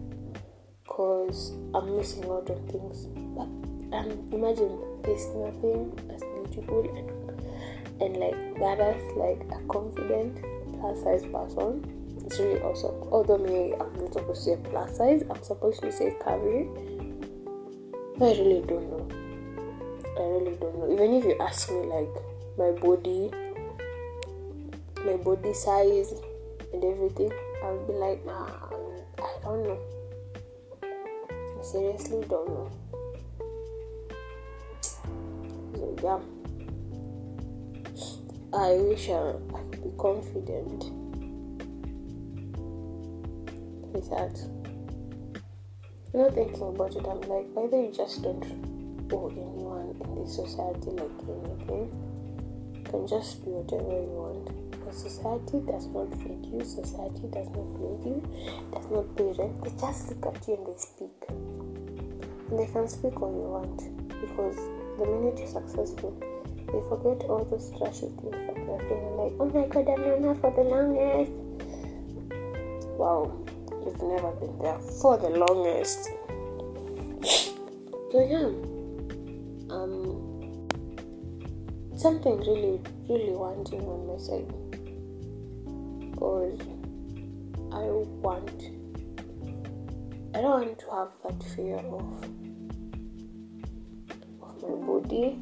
because 0.83 1.51
I'm 1.73 1.97
missing 1.97 2.25
out 2.25 2.49
on 2.49 2.67
things. 2.67 3.05
But 3.35 3.49
um, 3.95 4.27
imagine 4.31 5.01
there's 5.03 5.27
nothing 5.35 5.93
as 6.13 6.21
beautiful 6.51 6.83
and 6.95 7.11
and 8.01 8.17
like 8.17 8.35
badass 8.55 9.15
like 9.15 9.41
a 9.51 9.63
confident 9.67 10.41
plus 10.73 11.03
size 11.03 11.25
person. 11.25 11.83
It's 12.25 12.39
really 12.39 12.59
awesome. 12.61 12.95
Although 13.11 13.37
me, 13.37 13.73
I'm 13.73 13.93
not 13.95 14.13
supposed 14.13 14.43
to 14.45 14.55
say 14.55 14.57
plus 14.63 14.97
size. 14.97 15.23
I'm 15.29 15.41
supposed 15.43 15.81
to 15.81 15.91
say 15.91 16.15
curvy. 16.21 16.67
I 18.19 18.31
really 18.39 18.65
don't 18.65 18.89
know. 18.89 19.07
I 20.17 20.23
really 20.23 20.55
don't 20.57 20.79
know. 20.79 20.91
Even 20.91 21.13
if 21.13 21.25
you 21.25 21.37
ask 21.39 21.69
me 21.69 21.81
like 21.85 22.09
my 22.57 22.71
body, 22.71 23.31
my 25.05 25.17
body 25.17 25.53
size 25.53 26.13
and 26.73 26.83
everything, 26.83 27.31
I'll 27.65 27.87
be 27.87 27.93
like, 27.93 28.23
nah, 28.27 28.45
I 29.17 29.43
don't 29.43 29.63
know. 29.63 29.79
I 30.83 31.63
seriously 31.63 32.23
don't 32.29 32.47
know. 32.47 32.71
So 35.73 35.95
yeah. 36.03 36.19
I 38.53 38.73
wish 38.73 39.09
I, 39.09 39.33
I 39.57 39.61
could 39.71 39.83
be 39.83 39.91
confident 39.97 40.83
with 43.91 44.09
that. 44.11 44.37
You 46.13 46.19
know, 46.19 46.29
thinking 46.29 46.61
about 46.61 46.95
it, 46.95 47.05
I'm 47.07 47.21
like, 47.21 47.47
either 47.57 47.81
you 47.81 47.91
just 47.91 48.21
don't 48.21 48.45
owe 49.11 49.29
anyone 49.29 49.95
in 50.05 50.23
this 50.23 50.35
society 50.35 50.91
like 50.91 51.09
anything. 51.27 51.89
You 52.75 52.83
can 52.83 53.07
just 53.07 53.43
be 53.43 53.49
whatever 53.49 53.89
you 53.89 54.13
want. 54.13 54.64
Society 54.95 55.59
does 55.67 55.87
not 55.87 56.09
feed 56.23 56.45
you, 56.45 56.63
society 56.63 57.27
does 57.27 57.49
not 57.49 57.67
clothe 57.75 58.05
you, 58.05 58.23
does 58.71 58.89
not 58.89 59.15
pay 59.17 59.33
rent. 59.37 59.61
They 59.61 59.71
just 59.71 60.07
look 60.09 60.33
at 60.33 60.47
you 60.47 60.55
and 60.55 60.65
they 60.65 60.77
speak. 60.79 61.11
And 61.29 62.57
they 62.57 62.65
can 62.71 62.87
speak 62.87 63.21
all 63.21 63.29
you 63.29 63.49
want. 63.51 63.77
Because 64.07 64.55
the 64.97 65.05
minute 65.05 65.37
you're 65.37 65.47
successful, 65.47 66.15
they 66.67 66.81
forget 66.87 67.27
all 67.29 67.43
those 67.43 67.69
trashy 67.77 68.07
things 68.07 68.39
that 68.47 68.55
they're 68.55 68.79
feeling 68.87 69.17
like, 69.19 69.33
oh 69.37 69.51
my 69.53 69.67
god, 69.67 69.87
I'm 69.89 70.21
not 70.21 70.39
for 70.39 70.51
the 70.55 70.63
longest. 70.63 71.31
Wow, 72.97 73.43
you've 73.85 74.01
never 74.01 74.31
been 74.39 74.57
there 74.59 74.79
for 74.79 75.17
the 75.17 75.29
longest. 75.29 76.09
So 78.11 78.17
yeah, 78.23 78.47
um, 79.75 79.99
something 81.97 82.37
really, 82.39 82.79
really 83.09 83.35
wanting 83.35 83.81
on 83.81 84.07
my 84.07 84.17
side, 84.17 84.47
want, 88.25 88.61
I 90.33 90.41
don't 90.41 90.65
want 90.65 90.79
to 90.79 90.85
have 90.89 91.11
that 91.23 91.43
fear 91.53 91.77
of, 91.77 92.23
of 94.41 94.53
my 94.63 94.75
body 94.87 95.37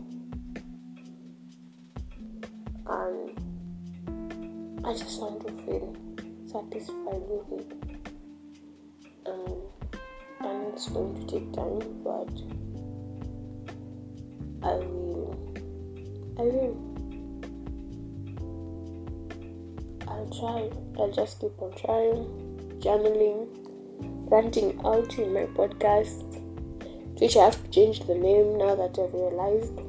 and 2.85 3.33
I 4.85 4.91
just 4.91 5.21
want 5.21 5.47
to 5.47 5.53
feel 5.63 5.95
satisfied 6.45 7.23
with 7.29 7.61
it. 7.61 7.71
Um, 9.25 9.55
and 10.41 10.73
it's 10.73 10.89
going 10.89 11.15
to 11.15 11.33
take 11.33 11.53
time, 11.53 11.79
but 12.03 12.33
I 14.61 14.75
will. 14.75 15.55
I 16.37 16.41
will. 16.41 16.75
I'll 20.09 20.29
try. 20.37 20.69
I'll 20.99 21.11
just 21.11 21.39
keep 21.39 21.61
on 21.61 21.71
trying, 21.77 22.42
journaling, 22.83 23.47
ranting 24.29 24.79
out 24.85 25.17
in 25.17 25.33
my 25.33 25.45
podcast, 25.57 26.41
which 27.19 27.37
I 27.37 27.45
have 27.45 27.63
to 27.63 27.69
change 27.69 28.01
the 28.01 28.15
name 28.15 28.57
now 28.57 28.75
that 28.75 28.99
I've 28.99 29.13
realized. 29.13 29.79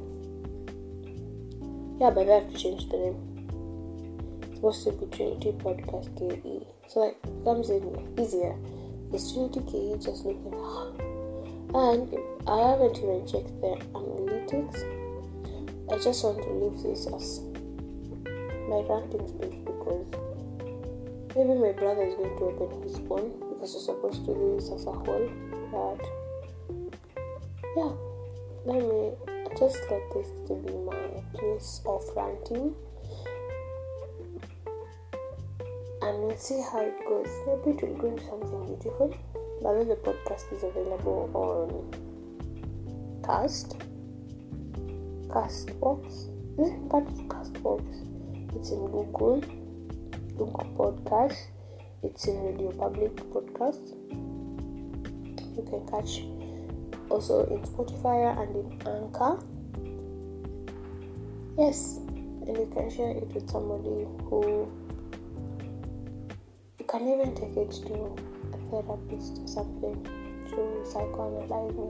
Yeah, 1.99 2.09
but 2.09 2.29
I 2.29 2.39
have 2.39 2.51
to 2.51 2.57
change 2.57 2.89
the 2.89 2.97
name. 2.97 4.39
It's 4.43 4.55
supposed 4.55 4.83
to 4.85 4.91
be 4.93 5.05
Trinity 5.15 5.51
Podcast 5.51 6.07
KE. 6.17 6.65
So 6.87 7.13
comes 7.43 7.69
in 7.69 7.83
easier. 8.19 8.55
It's 9.13 9.31
Trinity 9.33 9.61
KE 9.61 9.97
just 10.03 10.25
looking 10.25 10.53
and 11.75 12.17
I 12.47 12.69
haven't 12.69 12.97
even 12.99 13.27
checked 13.27 13.59
the 13.59 13.75
analytics. 13.93 14.79
I 15.91 15.97
just 15.99 16.23
want 16.23 16.41
to 16.43 16.49
leave 16.49 16.81
this 16.81 17.05
as 17.07 17.41
my 18.69 18.79
ranting 18.87 19.27
space 19.27 19.59
because 19.65 20.05
maybe 21.35 21.53
my 21.59 21.71
brother 21.73 22.03
is 22.03 22.15
going 22.15 22.37
to 22.37 22.43
open 22.45 22.81
his 22.83 22.97
phone 23.07 23.31
because 23.49 23.73
we're 23.73 23.81
supposed 23.81 24.25
to 24.25 24.33
do 24.33 24.55
this 24.55 24.71
as 24.71 24.85
a 24.85 24.91
whole. 24.91 25.29
But 25.71 26.01
yeah, 27.75 27.93
let 28.65 28.81
me 28.81 29.11
just 29.59 29.79
let 29.91 30.01
this 30.13 30.29
to 30.47 30.55
be 30.55 30.73
my 30.73 31.23
place 31.33 31.81
of 31.85 32.03
ranting 32.15 32.75
and 36.01 36.23
we'll 36.23 36.37
see 36.37 36.61
how 36.71 36.81
it 36.81 36.97
goes. 37.07 37.27
Maybe 37.47 37.77
it 37.77 37.83
will 37.83 38.05
into 38.05 38.23
something 38.25 38.65
beautiful. 38.65 39.17
By 39.61 39.73
the 39.73 39.79
way, 39.79 39.85
the 39.85 39.95
podcast 39.95 40.53
is 40.53 40.63
available 40.63 41.29
on 41.33 41.91
Cast, 43.23 43.77
Castbox. 45.29 46.29
Is 46.59 46.69
it 46.69 46.89
part 46.89 47.07
Castbox? 47.27 47.83
It's 48.55 48.69
in 48.69 48.85
Google, 48.87 49.43
Google 50.37 50.67
Podcast. 50.77 51.37
It's 52.03 52.27
in 52.27 52.43
Radio 52.43 52.71
Public 52.71 53.15
Podcast. 53.33 53.95
You 55.55 55.63
can 55.69 55.87
catch 55.87 56.23
also 57.09 57.45
in 57.47 57.61
Spotify 57.63 58.35
and 58.37 58.55
in 58.55 58.87
Anchor. 58.87 59.39
yes 61.57 61.99
and 62.47 62.57
you 62.57 62.69
can 62.73 62.89
share 62.89 63.11
it 63.11 63.27
with 63.33 63.49
somebody 63.49 64.05
who 64.27 64.67
you 66.79 66.85
can 66.85 67.07
even 67.07 67.33
take 67.33 67.55
it 67.55 67.71
to 67.71 68.15
a 68.53 68.57
therapist 68.69 69.39
or 69.39 69.47
something 69.47 70.03
to 70.49 70.55
psychoanalyze 70.83 71.75
me 71.79 71.89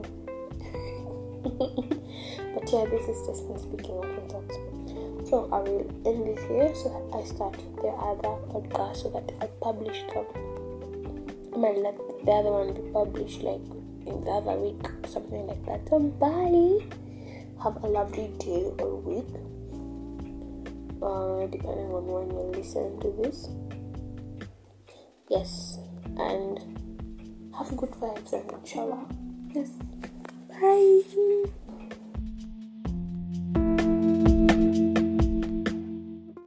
but 2.54 2.72
yeah 2.72 2.84
this 2.86 3.08
is 3.08 3.26
just 3.26 3.48
me 3.48 3.58
speaking 3.58 3.96
open 3.96 4.28
thoughts 4.28 4.56
so 5.28 5.48
i 5.52 5.58
will 5.58 5.86
end 6.06 6.26
this 6.26 6.42
here 6.48 6.74
so 6.74 6.90
i 7.14 7.24
start 7.24 7.56
the 7.82 7.92
other 8.10 8.34
podcast 8.52 9.02
so 9.02 9.10
that 9.10 9.32
i 9.40 9.46
publish 9.60 10.02
them 10.14 10.26
i 11.54 11.56
might 11.56 11.78
let 11.78 11.96
the 12.24 12.32
other 12.32 12.52
one 12.52 12.72
be 12.74 12.82
published 12.92 13.42
like 13.42 13.66
in 14.06 14.24
the 14.24 14.30
other 14.30 14.56
week 14.58 14.88
or 15.02 15.08
something 15.08 15.46
like 15.46 15.64
that 15.66 15.88
so 15.88 15.98
bye 15.98 16.78
have 17.62 17.76
a 17.82 17.86
lovely 17.86 18.28
day 18.38 18.64
or 18.78 18.96
week 19.00 19.26
uh, 21.02 21.46
depending 21.46 21.90
on 21.92 22.06
when 22.06 22.30
you 22.30 22.42
listen 22.56 22.98
to 23.00 23.10
this. 23.22 23.48
Yes, 25.28 25.78
and 26.18 26.58
have 27.56 27.76
good 27.76 27.90
vibes 27.92 28.32
and 28.32 28.50
inshallah. 28.50 29.06
Yes, 29.54 29.70
bye. 30.48 31.52